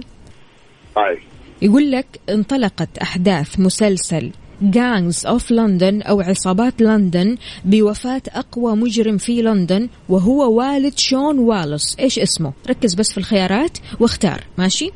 طيب. 0.95 1.19
يقول 1.61 1.91
لك 1.91 2.05
انطلقت 2.29 2.97
أحداث 2.97 3.59
مسلسل 3.59 4.31
Gangs 4.61 5.25
of 5.25 5.51
London 5.51 6.01
أو 6.01 6.21
عصابات 6.21 6.81
لندن 6.81 7.37
بوفاة 7.65 8.21
أقوى 8.29 8.75
مجرم 8.75 9.17
في 9.17 9.41
لندن 9.41 9.89
وهو 10.09 10.57
والد 10.57 10.97
شون 10.97 11.39
والس، 11.39 11.99
إيش 11.99 12.19
اسمه؟ 12.19 12.53
ركز 12.69 12.95
بس 12.95 13.11
في 13.11 13.17
الخيارات 13.17 13.77
واختار، 13.99 14.43
ماشي؟ 14.57 14.91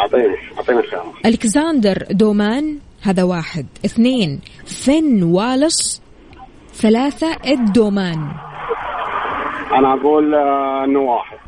أعطيني 0.00 0.36
أعطيني 0.58 0.78
الخيار. 0.78 1.14
ألكساندر 1.26 2.06
دومان 2.10 2.78
هذا 3.02 3.22
واحد، 3.22 3.66
اثنين 3.84 4.40
فين 4.66 5.22
والس، 5.22 6.02
ثلاثة 6.74 7.36
إد 7.44 7.72
دومان. 7.72 8.18
أنا 9.72 9.94
أقول 9.94 10.34
آه، 10.34 10.84
إنه 10.84 11.00
واحد. 11.00 11.38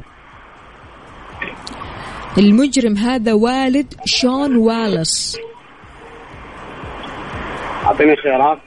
المجرم 2.38 2.96
هذا 2.96 3.32
والد 3.32 3.94
شون 4.04 4.56
والس، 4.56 5.38
أعطيني 7.86 8.16
خيارات. 8.16 8.58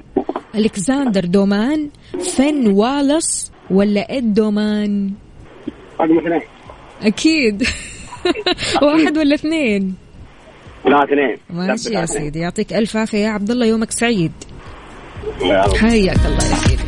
الكساندر 0.56 1.26
دومان، 1.26 1.90
فين 2.36 2.68
والس 2.68 3.52
ولا 3.72 4.18
إد 4.18 4.34
دومان؟ 4.34 5.14
رقم 6.02 6.18
اثنين. 6.18 6.42
أكيد. 7.02 7.64
واحد 8.82 9.18
ولا 9.18 9.36
اثنين؟ 9.36 9.96
لا 10.86 11.04
اثنين. 11.04 11.38
ماشي 11.50 11.84
ثبت 11.84 11.94
يا 11.94 12.06
سيدي. 12.06 12.40
يعطيك 12.40 12.74
ألف 12.74 12.98
عافية. 12.98 13.18
يا 13.18 13.30
عبد 13.30 13.52
الله 13.52 13.66
يومك 13.66 13.92
سعيد. 13.92 14.32
حياك 15.76 16.26
الله 16.26 16.46
يا 16.50 16.56
سيدي. 16.56 16.84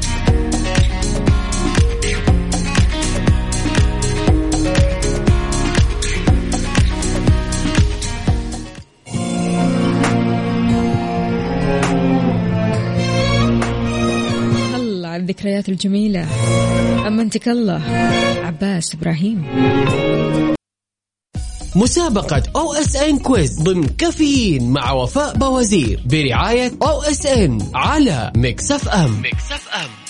الله 14.75 15.09
على 15.09 15.21
الذكريات 15.21 15.69
الجميلة. 15.69 16.27
أمنتك 17.07 17.47
الله. 17.47 17.81
عباس 18.43 18.95
إبراهيم. 18.95 19.45
مسابقة 21.75 22.43
OSN 22.55 23.19
Quiz 23.19 23.61
ضمن 23.61 23.87
كافيين 23.87 24.71
مع 24.71 24.91
وفاء 24.91 25.37
بوازير 25.37 25.99
برعاية 26.05 26.71
أو 26.83 27.01
إس 27.01 27.25
إن 27.25 27.71
على 27.75 28.31
ميكس 28.35 28.71
أف 28.71 28.87
إم. 28.89 29.21
ميكس 29.21 29.51
أف 29.51 29.67
إم. 29.75 30.04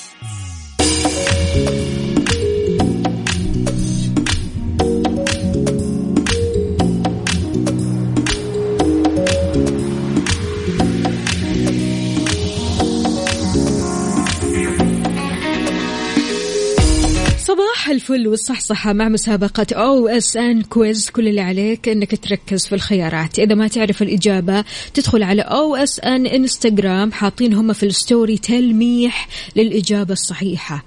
صباح 17.56 17.90
الفل 17.90 18.28
والصحصحة 18.28 18.94
مع 18.94 19.10
مسابقة 19.10 19.66
OSN 19.74 20.62
Quiz 20.62 21.10
كل 21.10 21.28
اللي 21.28 21.42
عليك 21.42 21.90
إنك 21.90 22.16
تركز 22.16 22.68
في 22.68 22.76
الخيارات. 22.76 23.40
إذا 23.40 23.56
ما 23.56 23.68
تعرف 23.68 24.02
الإجابة 24.02 24.64
تدخل 24.94 25.24
على 25.24 25.42
OSN 25.42 26.26
انستغرام 26.26 27.12
حاطين 27.12 27.54
هم 27.54 27.74
في 27.74 27.86
ال 27.86 27.94
story 27.94 28.38
تلميح 28.38 29.28
للإجابة 29.56 30.14
الصحيحة. 30.14 30.84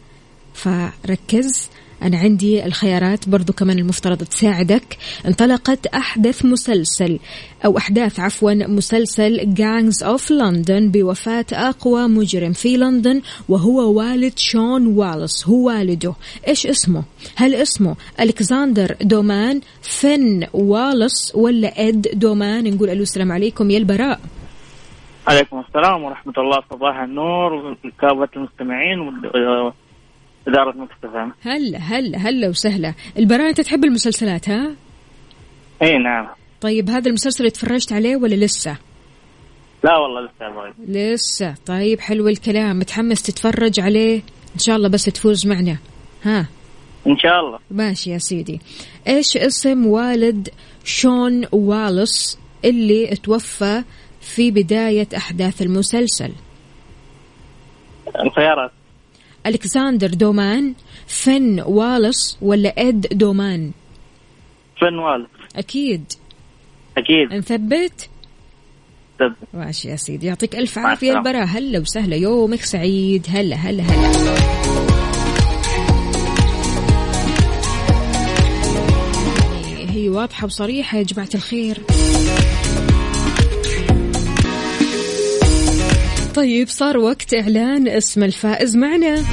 فركز. 0.54 1.68
أنا 2.02 2.18
عندي 2.18 2.66
الخيارات 2.66 3.28
برضو 3.28 3.52
كمان 3.52 3.78
المفترض 3.78 4.16
تساعدك. 4.16 4.96
انطلقت 5.26 5.86
أحدث 5.86 6.44
مسلسل 6.44 7.18
أو 7.64 7.78
أحداث 7.78 8.20
عفوا 8.20 8.52
مسلسل 8.52 9.54
Gangs 9.54 10.02
of 10.02 10.30
London 10.30 10.90
بوفاة 10.90 11.46
أقوى 11.52 12.08
مجرم 12.08 12.52
في 12.52 12.76
لندن 12.76 13.22
وهو 13.48 13.92
والد 13.92 14.38
شون 14.38 14.86
والس 14.86 15.48
هو 15.48 15.68
والده. 15.68 16.14
إيش 16.48 16.66
اسمه؟ 16.66 17.02
هل 17.36 17.54
اسمه 17.54 17.96
ألكسندر 18.20 18.96
دومان 19.00 19.60
فين 19.82 20.46
والس 20.52 21.32
ولا 21.34 21.88
إد 21.88 22.08
دومان؟ 22.12 22.74
نقول 22.74 22.90
ألو 22.90 23.02
السلام 23.02 23.32
عليكم 23.32 23.70
يا 23.70 23.78
البراء. 23.78 24.20
عليكم 25.26 25.62
السلام 25.68 26.04
ورحمة 26.04 26.32
الله 26.38 26.62
صباح 26.70 27.00
النور 27.00 27.54
وكافة 27.54 28.28
المستمعين 28.36 28.98
وإدارة 30.48 30.76
مكتفى 30.76 31.30
هلا 31.42 31.78
هلا 31.78 32.18
هلا 32.18 32.48
وسهلا. 32.48 32.94
البراء 33.18 33.48
أنت 33.48 33.60
تحب 33.60 33.84
المسلسلات 33.84 34.48
ها؟ 34.48 34.74
إي 35.82 35.98
نعم. 35.98 36.28
طيب 36.60 36.90
هذا 36.90 37.08
المسلسل 37.08 37.50
تفرجت 37.50 37.92
عليه 37.92 38.16
ولا 38.16 38.34
لسه؟ 38.34 38.76
لا 39.84 39.96
والله 39.96 40.20
لسه 40.20 40.46
أبغى 40.46 40.72
لسه. 40.88 41.54
طيب 41.66 42.00
حلو 42.00 42.28
الكلام. 42.28 42.78
متحمس 42.78 43.22
تتفرج 43.22 43.80
عليه؟ 43.80 44.22
إن 44.54 44.58
شاء 44.58 44.76
الله 44.76 44.88
بس 44.88 45.04
تفوز 45.04 45.46
معنا. 45.46 45.76
ها؟ 46.24 46.46
إن 47.06 47.18
شاء 47.18 47.40
الله. 47.40 47.58
ماشي 47.70 48.10
يا 48.10 48.18
سيدي. 48.18 48.60
إيش 49.08 49.36
اسم 49.36 49.86
والد 49.86 50.48
شون 50.84 51.44
والس 51.52 52.38
اللي 52.64 53.06
توفى 53.06 53.82
في 54.20 54.50
بداية 54.50 55.08
أحداث 55.16 55.62
المسلسل؟ 55.62 56.32
الخيارات. 58.24 58.70
ألكسندر 59.48 60.08
دومان 60.08 60.74
فين 61.06 61.60
والس 61.60 62.38
ولا 62.42 62.74
إد 62.78 63.06
دومان؟ 63.12 63.70
فن 64.80 64.94
والد 64.98 65.26
أكيد. 65.56 66.12
أكيد. 66.98 67.32
نثبت 67.34 68.08
طب 69.20 69.32
ماشي 69.54 69.88
يا 69.88 69.96
سيدي 69.96 70.26
يعطيك 70.26 70.56
ألف 70.56 70.78
عافية. 70.78 71.12
البراء 71.12 71.44
هلا 71.44 71.78
وسهلا 71.78 72.16
يومك 72.16 72.62
سعيد. 72.62 73.26
هلا 73.28 73.56
هلا 73.56 73.82
هلا. 73.82 74.08
هي 79.90 80.08
واضحة 80.08 80.46
وصريحة 80.46 80.98
يا 80.98 81.02
جماعة 81.02 81.28
الخير. 81.34 81.78
طيب 86.38 86.68
صار 86.68 86.98
وقت 86.98 87.34
إعلان 87.34 87.88
اسم 87.88 88.22
الفائز 88.22 88.76
معنا. 88.76 89.24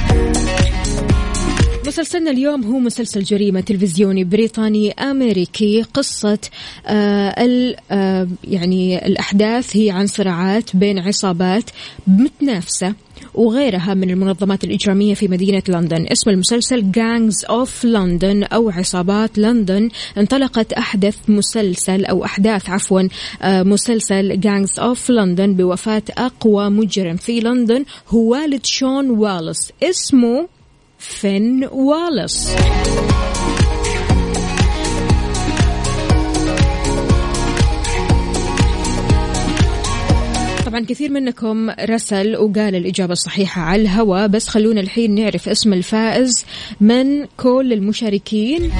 مسلسلنا 1.86 2.30
اليوم 2.30 2.64
هو 2.64 2.78
مسلسل 2.78 3.22
جريمة 3.22 3.60
تلفزيوني 3.60 4.24
بريطاني 4.24 4.92
أمريكي. 4.92 5.82
قصة 5.82 6.38
آه 6.86 7.44
ال 7.44 7.76
آه 7.90 8.28
يعني 8.44 9.06
الأحداث 9.06 9.76
هي 9.76 9.90
عن 9.90 10.06
صراعات 10.06 10.76
بين 10.76 10.98
عصابات 10.98 11.70
متنافسة 12.06 12.94
وغيرها 13.34 13.94
من 13.94 14.10
المنظمات 14.10 14.64
الإجرامية 14.64 15.14
في 15.14 15.28
مدينة 15.28 15.62
لندن. 15.68 16.06
اسم 16.12 16.30
المسلسل 16.30 16.90
جانجز 16.90 17.44
أوف 17.44 17.84
لندن 17.84 18.42
أو 18.44 18.70
عصابات 18.70 19.38
لندن. 19.38 19.88
انطلقت 20.18 20.72
أحدث 20.72 21.16
مسلسل 21.28 22.04
أو 22.04 22.24
أحداث 22.24 22.70
عفوا 22.70 23.02
آه، 23.42 23.62
مسلسل 23.62 24.40
جانجز 24.40 24.78
أوف 24.78 25.10
لندن 25.10 25.54
بوفاة 25.54 26.02
أقوى 26.18 26.70
مجرم 26.70 27.16
في 27.16 27.40
لندن 27.40 27.84
هو 28.08 28.32
والد 28.32 28.66
شون 28.66 29.10
والس. 29.10 29.72
اسمه 29.82 30.55
فين 31.10 31.68
والس 31.72 32.56
طبعا 40.66 40.80
كثير 40.88 41.10
منكم 41.10 41.70
رسل 41.70 42.36
وقال 42.36 42.74
الإجابة 42.74 43.12
الصحيحة 43.12 43.62
على 43.62 43.82
الهواء 43.82 44.26
بس 44.26 44.48
خلونا 44.48 44.80
الحين 44.80 45.14
نعرف 45.14 45.48
اسم 45.48 45.72
الفائز 45.72 46.44
من 46.80 47.26
كل 47.36 47.72
المشاركين. 47.72 48.70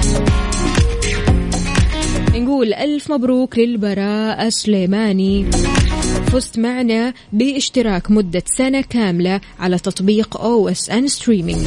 نقول 2.34 2.74
ألف 2.74 3.12
مبروك 3.12 3.58
للبراء 3.58 4.48
سليماني. 4.48 5.46
فزت 6.36 6.58
معنا 6.58 7.14
باشتراك 7.32 8.10
مدة 8.10 8.42
سنة 8.46 8.80
كاملة 8.80 9.40
على 9.58 9.78
تطبيق 9.78 10.40
OSN 10.40 11.08
Streaming 11.08 11.66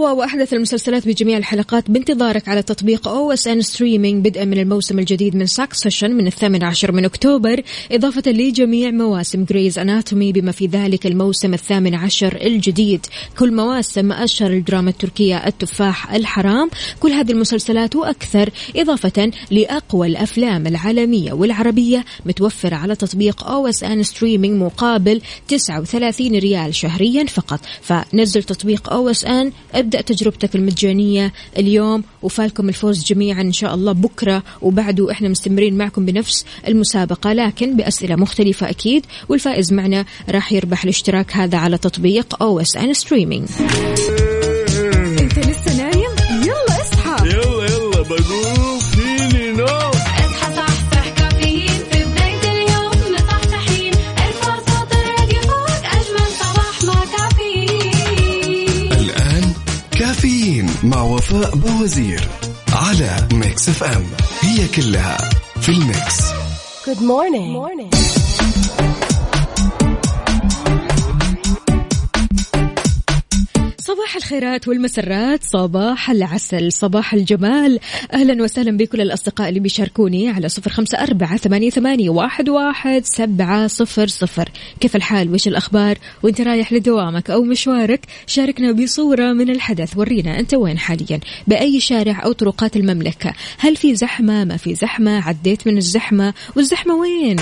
أقوى 0.00 0.12
وأحدث 0.12 0.52
المسلسلات 0.52 1.08
بجميع 1.08 1.38
الحلقات 1.38 1.90
بانتظارك 1.90 2.48
على 2.48 2.62
تطبيق 2.62 3.08
OSN 3.08 3.62
Streaming 3.62 4.28
بدءا 4.28 4.44
من 4.44 4.58
الموسم 4.58 4.98
الجديد 4.98 5.36
من 5.36 5.46
Succession 5.46 6.10
من 6.10 6.26
الثامن 6.26 6.64
عشر 6.64 6.92
من 6.92 7.04
أكتوبر 7.04 7.62
إضافة 7.92 8.22
لجميع 8.26 8.90
مواسم 8.90 9.44
Grey's 9.44 9.78
Anatomy 9.78 10.32
بما 10.32 10.52
في 10.52 10.66
ذلك 10.66 11.06
الموسم 11.06 11.54
الثامن 11.54 11.94
عشر 11.94 12.38
الجديد. 12.42 13.06
كل 13.38 13.54
مواسم 13.54 14.12
أشهر 14.12 14.50
الدراما 14.50 14.90
التركية 14.90 15.46
التفاح 15.46 16.12
الحرام 16.12 16.70
كل 17.00 17.10
هذه 17.10 17.32
المسلسلات 17.32 17.96
وأكثر 17.96 18.50
إضافة 18.76 19.30
لأقوى 19.50 20.06
الأفلام 20.06 20.66
العالمية 20.66 21.32
والعربية 21.32 22.04
متوفرة 22.26 22.76
على 22.76 22.96
تطبيق 22.96 23.44
OSN 23.44 24.02
Streaming 24.02 24.62
مقابل 24.62 25.20
39 25.48 26.38
ريال 26.38 26.74
شهريا 26.74 27.24
فقط. 27.24 27.60
فنزل 27.82 28.42
تطبيق 28.42 28.92
OSN 28.92 29.52
أبدأ 29.90 30.00
تجربتك 30.00 30.56
المجانية 30.56 31.32
اليوم 31.58 32.02
وفالكم 32.22 32.68
الفوز 32.68 33.04
جميعا 33.04 33.40
إن 33.40 33.52
شاء 33.52 33.74
الله 33.74 33.92
بكرة 33.92 34.42
وبعده 34.62 35.10
إحنا 35.10 35.28
مستمرين 35.28 35.78
معكم 35.78 36.06
بنفس 36.06 36.44
المسابقة. 36.68 37.32
لكن 37.32 37.76
بأسئلة 37.76 38.16
مختلفة 38.16 38.70
أكيد 38.70 39.06
والفائز 39.28 39.72
معنا 39.72 40.04
راح 40.28 40.52
يربح 40.52 40.84
الاشتراك 40.84 41.36
هذا 41.36 41.58
على 41.58 41.78
تطبيق 41.78 42.42
OSN 42.42 42.94
Streaming 42.94 43.48
مع 60.82 61.02
وفاء 61.02 61.56
بوازير 61.56 62.20
على 62.72 63.28
Mix 63.32 63.68
FM 63.68 64.06
هي 64.40 64.68
كلها 64.68 65.16
في 65.60 65.68
ال 65.68 65.81
mix 65.81 66.20
Good 66.86 66.98
morning. 67.02 67.48
morning. 67.58 68.19
صباح 73.94 74.16
الخيرات 74.16 74.68
والمسرات 74.68 75.44
صباح 75.44 76.10
العسل 76.10 76.72
صباح 76.72 77.14
الجمال. 77.14 77.78
أهلا 78.12 78.42
وسهلا 78.42 78.76
بكل 78.76 79.00
الأصدقاء 79.00 79.48
اللي 79.48 79.60
بيشاركوني 79.60 80.28
على 80.28 80.48
صفر 80.48 80.70
خمسة 80.70 80.98
أربعة 80.98 81.36
ثمانية, 81.36 81.70
ثمانية 81.70 82.10
واحد, 82.10 82.48
واحد 82.48 83.02
سبعة 83.04 83.66
صفر 83.66 84.06
صفر. 84.06 84.48
كيف 84.80 84.96
الحال؟ 84.96 85.34
وش 85.34 85.48
الأخبار؟ 85.48 85.98
وأنت 86.22 86.40
رايح 86.40 86.72
لدوامك 86.72 87.30
أو 87.30 87.42
مشوارك؟ 87.42 88.06
شاركنا 88.26 88.72
بصورة 88.72 89.32
من 89.32 89.50
الحدث 89.50 89.96
ورينا 89.96 90.40
أنت 90.40 90.54
وين 90.54 90.78
حاليا. 90.78 91.20
بأي 91.46 91.80
شارع 91.80 92.24
أو 92.24 92.32
طرقات 92.32 92.76
المملكة؟ 92.76 93.32
هل 93.58 93.76
في 93.76 93.94
زحمة؟ 93.94 94.44
ما 94.44 94.56
في 94.56 94.74
زحمة؟ 94.74 95.20
عديت 95.28 95.66
من 95.66 95.76
الزحمة؟ 95.78 96.34
والزحمة 96.56 96.94
وين؟ 96.94 97.36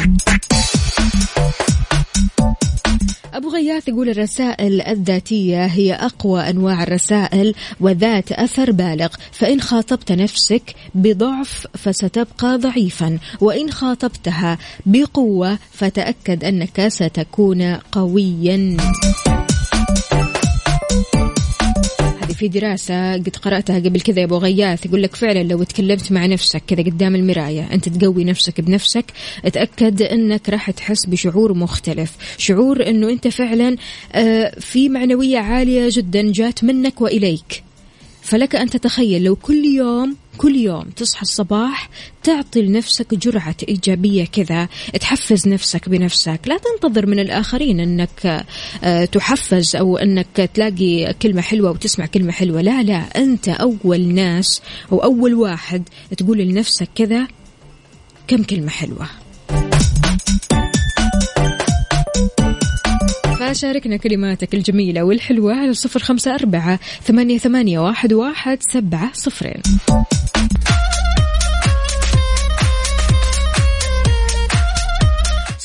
أبو 3.38 3.48
غياث 3.48 3.88
يقول 3.88 4.08
الرسائل 4.08 4.80
الذاتية 4.80 5.66
هي 5.66 5.94
أقوى 5.94 6.40
أنواع 6.40 6.82
الرسائل 6.82 7.54
وذات 7.80 8.32
أثر 8.32 8.72
بالغ. 8.72 9.08
فإن 9.32 9.60
خاطبت 9.60 10.12
نفسك 10.12 10.74
بضعف 10.94 11.66
فستبقى 11.74 12.58
ضعيفا 12.58 13.18
وإن 13.40 13.70
خاطبتها 13.70 14.58
بقوة 14.86 15.58
فتأكد 15.72 16.44
أنك 16.44 16.88
ستكون 16.88 17.74
قويا. 17.92 18.76
في 22.38 22.48
دراسة 22.48 23.12
قد 23.12 23.36
قرأتها 23.36 23.78
قبل 23.78 24.00
كذا 24.00 24.20
يا 24.20 24.24
أبو 24.24 24.36
غياث 24.36 24.86
يقول 24.86 25.02
لك 25.02 25.16
فعلا 25.16 25.42
لو 25.42 25.62
تكلمت 25.62 26.12
مع 26.12 26.26
نفسك 26.26 26.62
كذا 26.66 26.82
قدام 26.82 27.14
المراية 27.14 27.68
أنت 27.72 27.88
تقوي 27.88 28.24
نفسك 28.24 28.60
بنفسك 28.60 29.04
أتأكد 29.44 30.02
أنك 30.02 30.48
راح 30.48 30.70
تحس 30.70 31.06
بشعور 31.06 31.54
مختلف 31.54 32.16
شعور 32.38 32.88
أنه 32.88 33.10
أنت 33.10 33.28
فعلا 33.28 33.76
آه، 34.12 34.54
في 34.60 34.88
معنوية 34.88 35.38
عالية 35.38 35.88
جدا 35.92 36.32
جات 36.32 36.64
منك 36.64 37.00
وإليك. 37.00 37.62
فلك 38.22 38.56
أن 38.56 38.70
تتخيل 38.70 39.24
لو 39.24 39.36
كل 39.36 39.64
يوم 39.64 40.16
كل 40.38 40.56
يوم 40.56 40.82
تصحى 40.82 41.22
الصباح 41.22 41.90
تعطي 42.22 42.62
لنفسك 42.62 43.14
جرعة 43.14 43.56
إيجابية 43.68 44.24
كذا. 44.24 44.68
تحفز 45.00 45.48
نفسك 45.48 45.88
بنفسك. 45.88 46.40
لا 46.46 46.58
تنتظر 46.58 47.06
من 47.06 47.18
الآخرين 47.18 47.80
أنك 47.80 48.44
آه، 48.84 49.04
تحفز 49.04 49.76
أو 49.76 49.96
أنك 49.96 50.50
تلاقي 50.54 51.14
كلمة 51.22 51.42
حلوة 51.42 51.70
وتسمع 51.70 52.06
كلمة 52.06 52.32
حلوة. 52.32 52.60
لا 52.60 52.82
لا 52.82 52.98
أنت 53.16 53.48
أول 53.48 54.00
ناس 54.00 54.62
أو 54.92 54.98
أول 54.98 55.34
واحد 55.34 55.82
تقول 56.16 56.38
لنفسك 56.38 56.88
كذا 56.94 57.26
كم 58.28 58.42
كلمة 58.42 58.70
حلوة. 58.70 59.06
فشاركنا 63.58 63.96
كلماتك 63.96 64.54
الجميلة 64.54 65.02
والحلوة 65.02 65.54
على 65.54 65.74
صفر 65.74 66.00
خمسة 66.00 66.34
أربعة 66.34 66.78
ثمانية, 67.02 67.38
ثمانية 67.38 67.78
واحد, 67.78 68.12
واحد 68.12 68.58
سبعة 68.60 69.10
صفرين 69.12 69.62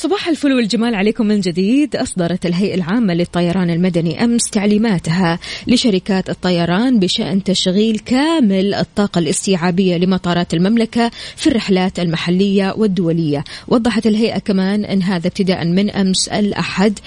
صباح 0.04 0.28
الفل 0.28 0.52
والجمال 0.52 0.94
عليكم 0.94 1.26
من 1.26 1.40
جديد. 1.40 1.96
أصدرت 1.96 2.46
الهيئة 2.46 2.74
العامة 2.74 3.14
للطيران 3.14 3.70
المدني 3.70 4.24
أمس 4.24 4.50
تعليماتها 4.50 5.38
لشركات 5.66 6.30
الطيران 6.30 6.98
بشأن 6.98 7.44
تشغيل 7.44 7.98
كامل 7.98 8.74
الطاقة 8.74 9.18
الاستيعابية 9.18 9.96
لمطارات 9.96 10.54
المملكة 10.54 11.10
في 11.36 11.46
الرحلات 11.46 11.98
المحلية 11.98 12.74
والدولية. 12.76 13.44
وضحت 13.68 14.06
الهيئة 14.06 14.38
كمان 14.38 14.84
أن 14.84 15.02
هذا 15.02 15.26
ابتداء 15.26 15.64
من 15.64 15.90
أمس 15.90 16.28
الأحد. 16.28 16.98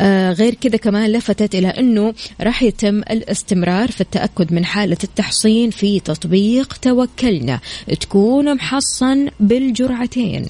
آه 0.00 0.32
غير 0.32 0.54
كذا 0.54 0.76
كمان 0.76 1.12
لفتت 1.12 1.54
إلى 1.54 1.68
أنه 1.68 2.14
راح 2.40 2.62
يتم 2.62 2.98
الاستمرار 2.98 3.90
في 3.90 4.00
التأكد 4.00 4.52
من 4.52 4.64
حالة 4.64 4.98
التحصين 5.04 5.70
في 5.70 6.00
تطبيق 6.00 6.76
توكلنا. 6.82 7.60
تكون 8.00 8.54
محصن 8.54 9.28
بالجرعتين. 9.40 10.46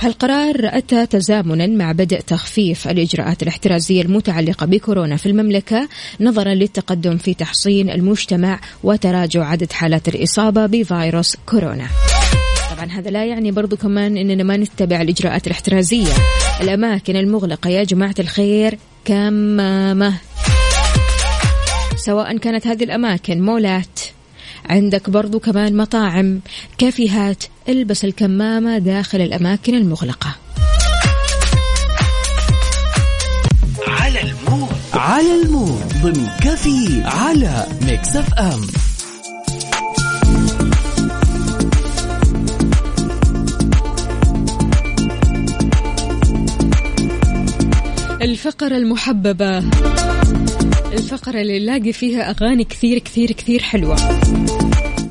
هالقرار 0.00 0.56
أتى 0.64 1.06
تزامنا 1.06 1.66
مع 1.66 1.92
بدء 1.92 2.20
تخفيف 2.20 2.88
الإجراءات 2.88 3.42
الاحترازية 3.42 4.02
المتعلقة 4.02 4.66
بكورونا 4.66 5.16
في 5.16 5.26
المملكة 5.26 5.88
نظرا 6.20 6.54
للتقدم 6.54 7.16
في 7.16 7.34
تحصين 7.34 7.90
المجتمع 7.90 8.60
وتراجع 8.84 9.44
عدد 9.44 9.72
حالات 9.72 10.08
الإصابة 10.08 10.66
بفيروس 10.66 11.36
كورونا. 11.46 11.86
طبعا 12.76 12.86
هذا 12.86 13.10
لا 13.10 13.24
يعني 13.24 13.50
برضو 13.50 13.76
كمان 13.76 14.16
إننا 14.16 14.42
ما 14.42 14.56
نتبع 14.56 15.00
الإجراءات 15.00 15.46
الاحترازية. 15.46 16.12
الأماكن 16.60 17.16
المغلقة 17.16 17.70
يا 17.70 17.84
جماعة 17.84 18.14
الخير 18.18 18.78
كمامة. 19.04 20.14
سواء 21.96 22.36
كانت 22.36 22.66
هذه 22.66 22.84
الأماكن 22.84 23.40
مولات 23.42 24.00
عندك 24.68 25.10
برضو 25.10 25.38
كمان 25.38 25.76
مطاعم 25.76 26.40
كافيهات 26.78 27.44
البس 27.68 28.04
الكمامة 28.04 28.78
داخل 28.78 29.20
الأماكن 29.20 29.74
المغلقة. 29.74 30.36
على 33.88 34.20
ال 34.20 34.28
mood. 34.28 34.68
على 34.94 35.42
ال 35.42 35.50
mood. 35.50 35.92
ضمن 36.02 36.28
كافيين 36.40 37.02
على 37.04 37.66
Mix 37.82 38.16
FM 38.16 38.60
الفقرة 48.22 48.76
المحببة. 48.76 49.64
الفقرة 50.92 51.40
اللي 51.40 51.58
نلاقي 51.58 51.92
فيها 51.92 52.30
أغاني 52.30 52.64
كثير 52.64 52.98
كثير 52.98 53.32
كثير 53.32 53.62
حلوة. 53.62 53.96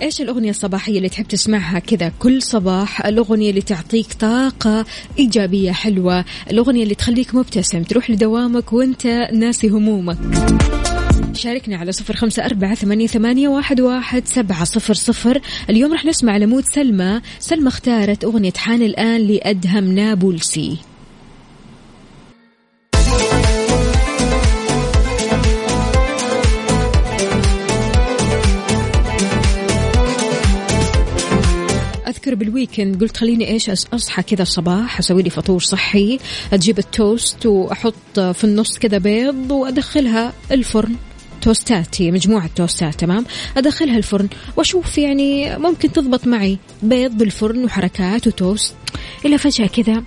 إيش 0.01 0.21
الأغنية 0.21 0.49
الصباحية 0.49 0.97
اللي 0.97 1.09
تحب 1.09 1.27
تسمعها 1.27 1.79
كذا 1.79 2.11
كل 2.19 2.41
صباح؟ 2.41 3.05
الأغنية 3.05 3.49
اللي 3.49 3.61
تعطيك 3.61 4.13
طاقة 4.13 4.85
إيجابية 5.19 5.71
حلوة. 5.71 6.25
الأغنية 6.51 6.83
اللي 6.83 6.95
تخليك 6.95 7.35
مبتسم 7.35 7.83
تروح 7.83 8.09
لدوامك 8.09 8.73
وأنت 8.73 9.07
ناسي 9.33 9.67
همومك. 9.67 10.17
شاركنا 11.33 11.77
على 11.77 11.91
صفر 11.91 12.15
خمسة 12.15 12.45
أربعة 12.45 12.75
ثمانية, 12.75 13.07
ثمانية 13.07 13.47
واحد, 13.47 13.81
واحد 13.81 14.27
سبعة 14.27 14.63
صفر 14.63 14.93
صفر. 14.93 15.41
اليوم 15.69 15.93
رح 15.93 16.05
نسمع 16.05 16.37
لمود 16.37 16.63
سلمى. 16.65 17.21
سلمى 17.39 17.67
اختارت 17.67 18.23
أغنية 18.23 18.53
حان 18.57 18.81
الآن 18.81 19.21
لأدهم 19.21 19.91
نابلسي. 19.91 20.77
أذكر 32.17 32.35
بالويكند 32.35 33.01
قلت 33.01 33.17
خليني 33.17 33.47
إيش 33.47 33.69
أصحى 33.69 34.23
كذا 34.23 34.41
الصباح 34.41 34.99
أسوي 34.99 35.23
لي 35.23 35.29
فطور 35.29 35.59
صحي 35.59 36.19
أجيب 36.53 36.79
التوست 36.79 37.45
وأحط 37.45 38.19
في 38.19 38.43
النص 38.43 38.77
كذا 38.79 38.97
بيض 38.97 39.51
وأدخلها 39.51 40.33
الفرن. 40.51 40.95
توستات 41.41 42.01
هي 42.01 42.11
مجموعة 42.11 42.49
توستات 42.55 42.95
تمام؟ 42.95 43.25
أدخلها 43.57 43.97
الفرن 43.97 44.27
وأشوف 44.55 44.97
يعني 44.97 45.57
ممكن 45.57 45.91
تضبط 45.91 46.27
معي 46.27 46.57
بيض 46.83 47.11
بالفرن 47.11 47.65
وحركات 47.65 48.27
وتوست. 48.27 48.75
إلا 49.25 49.37
فجأة 49.37 49.67
كذا 49.67 50.03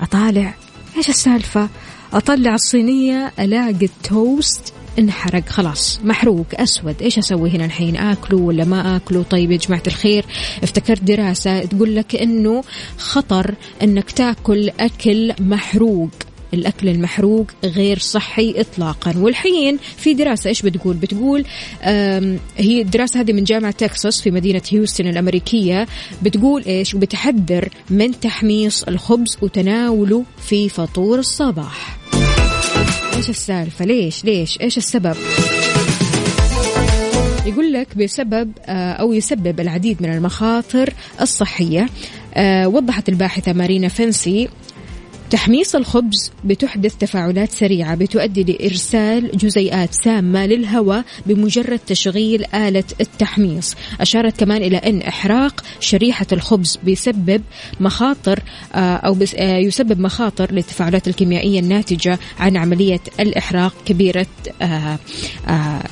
أطالع. 0.00 0.54
إيش 0.96 1.08
السالفة؟ 1.08 1.68
أطلع 2.12 2.54
الصينية 2.54 3.32
ألاقي 3.38 3.86
التوست 3.86 4.74
انحرق 4.98 5.48
خلاص 5.48 6.00
محروق 6.04 6.46
أسود. 6.54 7.02
إيش 7.02 7.18
أسوي 7.18 7.50
هنا 7.50 7.64
الحين؟ 7.64 7.96
آكله 7.96 8.38
ولا 8.38 8.64
ما 8.64 8.96
آكله؟ 8.96 9.22
طيب 9.22 9.50
يا 9.50 9.56
جماعة 9.56 9.82
الخير 9.86 10.24
افتكرت 10.62 11.02
دراسة 11.02 11.64
تقول 11.64 11.96
لك 11.96 12.16
إنه 12.16 12.62
خطر 12.98 13.54
إنك 13.82 14.10
تاكل 14.10 14.70
أكل 14.80 15.32
محروق. 15.40 16.10
الأكل 16.54 16.88
المحروق 16.88 17.46
غير 17.64 17.98
صحي 17.98 18.54
إطلاقا. 18.56 19.14
والحين 19.18 19.78
في 19.96 20.14
دراسة 20.14 20.48
إيش 20.48 20.62
بتقول؟ 20.62 20.96
بتقول 20.96 21.44
هي 22.56 22.82
الدراسة 22.82 23.20
هذه 23.20 23.32
من 23.32 23.44
جامعة 23.44 23.70
تكساس 23.70 24.20
في 24.20 24.30
مدينة 24.30 24.62
هيوستن 24.72 25.06
الأمريكية. 25.06 25.86
بتقول 26.22 26.64
إيش؟ 26.64 26.94
وبتحذر 26.94 27.68
من 27.90 28.20
تحميص 28.20 28.82
الخبز 28.82 29.36
وتناوله 29.42 30.24
في 30.46 30.68
فطور 30.68 31.18
الصباح. 31.18 31.98
إيش 33.20 33.30
السالفة؟ 33.30 33.84
ليش؟ 33.84 34.24
ليش؟ 34.24 34.60
إيش 34.60 34.78
السبب؟ 34.78 35.16
يقول 37.46 37.72
لك 37.72 37.96
بسبب 37.96 38.52
آه، 38.66 38.92
أو 38.92 39.12
يسبب 39.12 39.60
العديد 39.60 40.02
من 40.02 40.12
المخاطر 40.12 40.92
الصحية. 41.20 41.86
آه، 42.34 42.68
وضحت 42.68 43.08
الباحثة 43.08 43.52
مارينا 43.52 43.88
فنسي 43.88 44.48
تحميص 45.30 45.74
الخبز 45.74 46.32
بتحدث 46.44 46.96
تفاعلات 46.96 47.52
سريعة 47.52 47.94
بتؤدي 47.94 48.44
لإرسال 48.44 49.30
جزيئات 49.36 49.94
سامة 49.94 50.46
للهواء 50.46 51.04
بمجرد 51.26 51.78
تشغيل 51.78 52.44
آلة 52.54 52.84
التحميص. 53.00 53.74
أشارت 54.00 54.40
كمان 54.40 54.62
إلى 54.62 54.76
أن 54.76 55.02
إحراق 55.02 55.64
شريحة 55.80 56.26
الخبز 56.32 56.78
بيسبب 56.82 57.42
مخاطر 57.80 58.40
آه، 58.74 58.96
أو 58.96 59.16
آه، 59.36 59.56
يسبب 59.56 60.00
مخاطر 60.00 60.52
للتفاعلات 60.52 61.08
الكيميائية 61.08 61.60
الناتجة 61.60 62.18
عن 62.38 62.56
عملية 62.56 63.00
الإحراق 63.20 63.74
كبيرة 63.84 64.26
آه، 64.62 64.98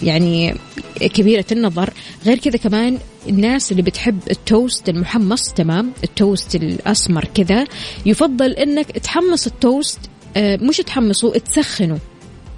يعني 0.03 0.55
كبيرة 0.99 1.44
النظر. 1.53 1.90
غير 2.26 2.38
كذا 2.38 2.57
كمان 2.57 2.99
الناس 3.28 3.72
اللي 3.72 3.82
بتحب 3.82 4.18
التوست 4.30 4.88
المحمص 4.88 5.53
تمام؟ 5.53 5.92
التوست 6.05 6.55
الأسمر 6.55 7.24
كذا 7.34 7.64
يفضل 8.07 8.53
إنك 8.53 8.90
تحمص 8.90 9.46
التوست 9.46 9.99
آه، 10.36 10.57
مش 10.57 10.76
تحمصه 10.76 11.32
تسخنه. 11.32 11.99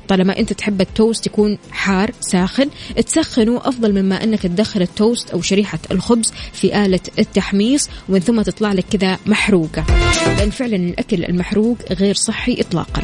طالما 0.08 0.38
أنت 0.38 0.52
تحب 0.52 0.80
التوست 0.80 1.26
يكون 1.26 1.58
حار 1.70 2.10
ساخن 2.20 2.70
تسخنه 3.06 3.60
أفضل 3.64 4.02
مما 4.02 4.24
إنك 4.24 4.42
تدخل 4.42 4.82
التوست 4.82 5.30
أو 5.30 5.42
شريحة 5.42 5.78
الخبز 5.90 6.32
في 6.52 6.84
آلة 6.84 7.00
التحميص 7.18 7.88
ومن 8.08 8.20
ثم 8.20 8.42
تطلع 8.42 8.72
لك 8.72 8.84
كذا 8.90 9.18
محروقة. 9.26 9.84
لأن 10.38 10.50
فعلا 10.50 10.76
الأكل 10.76 11.24
المحروق 11.24 11.76
غير 11.92 12.14
صحي 12.14 12.60
اطلاقا. 12.60 13.02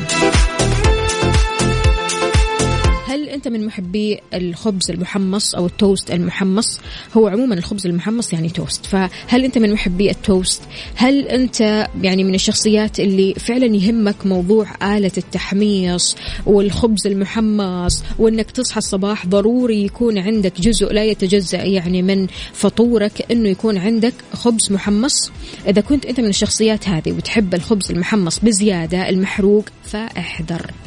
أنت 3.36 3.48
من 3.48 3.66
محبي 3.66 4.20
الخبز 4.34 4.90
المحمص 4.90 5.54
أو 5.54 5.66
التوست 5.66 6.10
المحمص. 6.10 6.80
هو 7.16 7.28
عموما 7.28 7.54
الخبز 7.54 7.86
المحمص 7.86 8.32
يعني 8.32 8.48
توست. 8.48 8.86
فهل 8.86 9.44
أنت 9.44 9.58
من 9.58 9.72
محبي 9.72 10.10
التوست؟ 10.10 10.62
هل 10.94 11.28
أنت 11.28 11.86
يعني 12.02 12.24
من 12.24 12.34
الشخصيات 12.34 13.00
اللي 13.00 13.34
فعلا 13.34 13.66
يهمك 13.66 14.26
موضوع 14.26 14.96
آلة 14.96 15.10
التحميص 15.18 16.16
والخبز 16.46 17.06
المحمص 17.06 18.02
وأنك 18.18 18.50
تصحى 18.50 18.78
الصباح 18.78 19.26
ضروري 19.26 19.84
يكون 19.84 20.18
عندك 20.18 20.60
جزء 20.60 20.92
لا 20.92 21.04
يتجزأ 21.04 21.64
يعني 21.64 22.02
من 22.02 22.26
فطورك 22.52 23.32
إنه 23.32 23.48
يكون 23.48 23.78
عندك 23.78 24.14
خبز 24.32 24.72
محمص؟ 24.72 25.30
إذا 25.68 25.80
كنت 25.80 26.06
أنت 26.06 26.20
من 26.20 26.28
الشخصيات 26.28 26.88
هذه 26.88 27.12
وتحب 27.12 27.54
الخبز 27.54 27.90
المحمص 27.90 28.38
بزيادة 28.38 29.08
المحروق 29.08 29.64
فاحذر. 29.84 30.85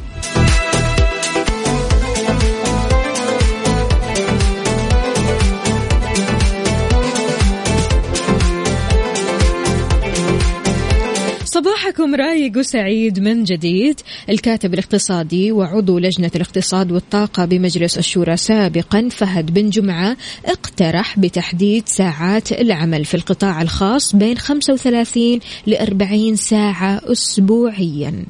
صباحكم 11.52 12.16
رايق 12.16 12.58
وسعيد 12.58 13.20
من 13.20 13.44
جديد. 13.44 14.02
الكاتب 14.30 14.74
الاقتصادي 14.74 15.52
وعضو 15.52 16.00
لجنة 16.00 16.32
الاقتصاد 16.36 16.92
والطاقة 16.92 17.46
بمجلس 17.46 17.98
الشورى 17.98 18.38
سابقا 18.38 19.10
فهد 19.12 19.54
بن 19.54 19.70
جمعة 19.70 20.18
اقترح 20.46 21.20
بتحديد 21.20 21.88
ساعات 21.88 22.52
العمل 22.52 23.06
في 23.06 23.14
القطاع 23.14 23.62
الخاص 23.62 24.16
بين 24.16 24.38
35 24.38 25.40
ل 25.68 25.76
40 25.76 26.36
ساعة 26.36 27.02
أسبوعيا. 27.04 28.26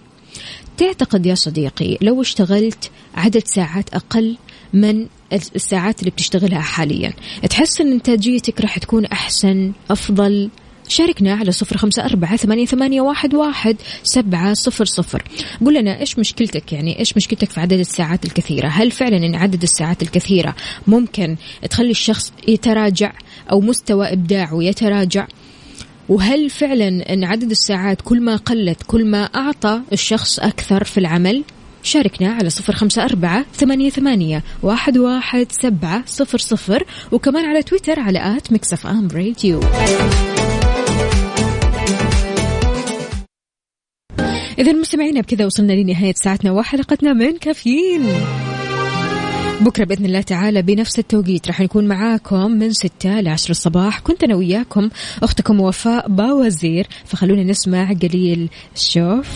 تعتقد 0.77 1.25
يا 1.25 1.35
صديقي 1.35 1.97
لو 2.01 2.21
اشتغلت 2.21 2.91
عدد 3.15 3.43
ساعات 3.45 3.93
أقل 3.93 4.37
من 4.73 5.07
الساعات 5.33 5.99
اللي 5.99 6.11
بتشتغلها 6.11 6.61
حاليا 6.61 7.13
تحس 7.49 7.81
أن 7.81 7.91
إنتاجيتك 7.91 8.61
راح 8.61 8.77
تكون 8.77 9.05
أحسن 9.05 9.71
أفضل؟ 9.91 10.49
شاركنا 10.89 11.33
على 11.33 11.51
صفر 11.51 11.77
خمسة 11.77 12.05
أربعة 12.05 12.37
ثمانية, 12.37 12.65
ثمانية 12.65 13.01
واحد, 13.01 13.33
واحد 13.33 13.75
سبعة 14.03 14.53
صفر 14.53 14.85
صفر. 14.85 15.23
قول 15.65 15.73
لنا 15.73 15.99
إيش 15.99 16.19
مشكلتك؟ 16.19 16.73
يعني 16.73 16.99
إيش 16.99 17.17
مشكلتك 17.17 17.49
في 17.49 17.59
عدد 17.59 17.79
الساعات 17.79 18.25
الكثيرة؟ 18.25 18.67
هل 18.67 18.91
فعلا 18.91 19.17
إن 19.17 19.35
عدد 19.35 19.63
الساعات 19.63 20.01
الكثيرة 20.01 20.55
ممكن 20.87 21.35
تخلي 21.69 21.91
الشخص 21.91 22.33
يتراجع 22.47 23.11
أو 23.51 23.61
مستوى 23.61 24.13
إبداعه 24.13 24.63
يتراجع؟ 24.63 25.27
وهل 26.09 26.49
فعلا 26.49 27.13
أن 27.13 27.23
عدد 27.23 27.51
الساعات 27.51 28.01
كل 28.01 28.21
ما 28.21 28.35
قلت 28.35 28.83
كل 28.87 29.05
ما 29.05 29.23
أعطى 29.23 29.81
الشخص 29.93 30.39
أكثر 30.39 30.83
في 30.83 30.97
العمل؟ 30.97 31.43
شاركنا 31.83 32.33
على 32.33 32.49
صفر 32.49 32.73
خمسة 32.73 33.03
أربعة 33.03 33.45
ثمانية, 33.53 33.89
ثمانية 33.89 34.43
واحد, 34.63 34.97
واحد 34.97 35.47
سبعة 35.51 36.03
صفر 36.05 36.37
صفر. 36.37 36.83
وكمان 37.11 37.45
على 37.45 37.63
تويتر 37.63 37.99
على 37.99 38.37
at 38.37 38.51
Mix 38.53 38.87
FM 38.87 39.07
Radio. 39.13 39.59
إذا 44.59 44.73
مستمعينا 44.73 45.21
بكذا 45.21 45.45
وصلنا 45.45 45.73
لنهاية 45.73 46.13
ساعتنا 46.23 46.51
وحلقتنا 46.51 47.13
من 47.13 47.37
كافيين. 47.37 48.01
بكرة 49.61 49.85
بإذن 49.85 50.05
الله 50.05 50.21
تعالى 50.21 50.61
بنفس 50.61 50.99
التوقيت. 50.99 51.47
راح 51.47 51.61
نكون 51.61 51.87
معاكم 51.87 52.51
من 52.51 52.73
ستة 52.73 53.21
لعشر 53.21 53.49
الصباح. 53.49 53.99
كنت 53.99 54.23
أنا 54.23 54.35
وياكم 54.35 54.89
أختكم 55.23 55.59
وفاء 55.59 56.09
باوزير. 56.09 56.87
فخلونا 57.05 57.43
نسمع 57.43 57.93
قليل 57.93 58.49
الشوف. 58.75 59.29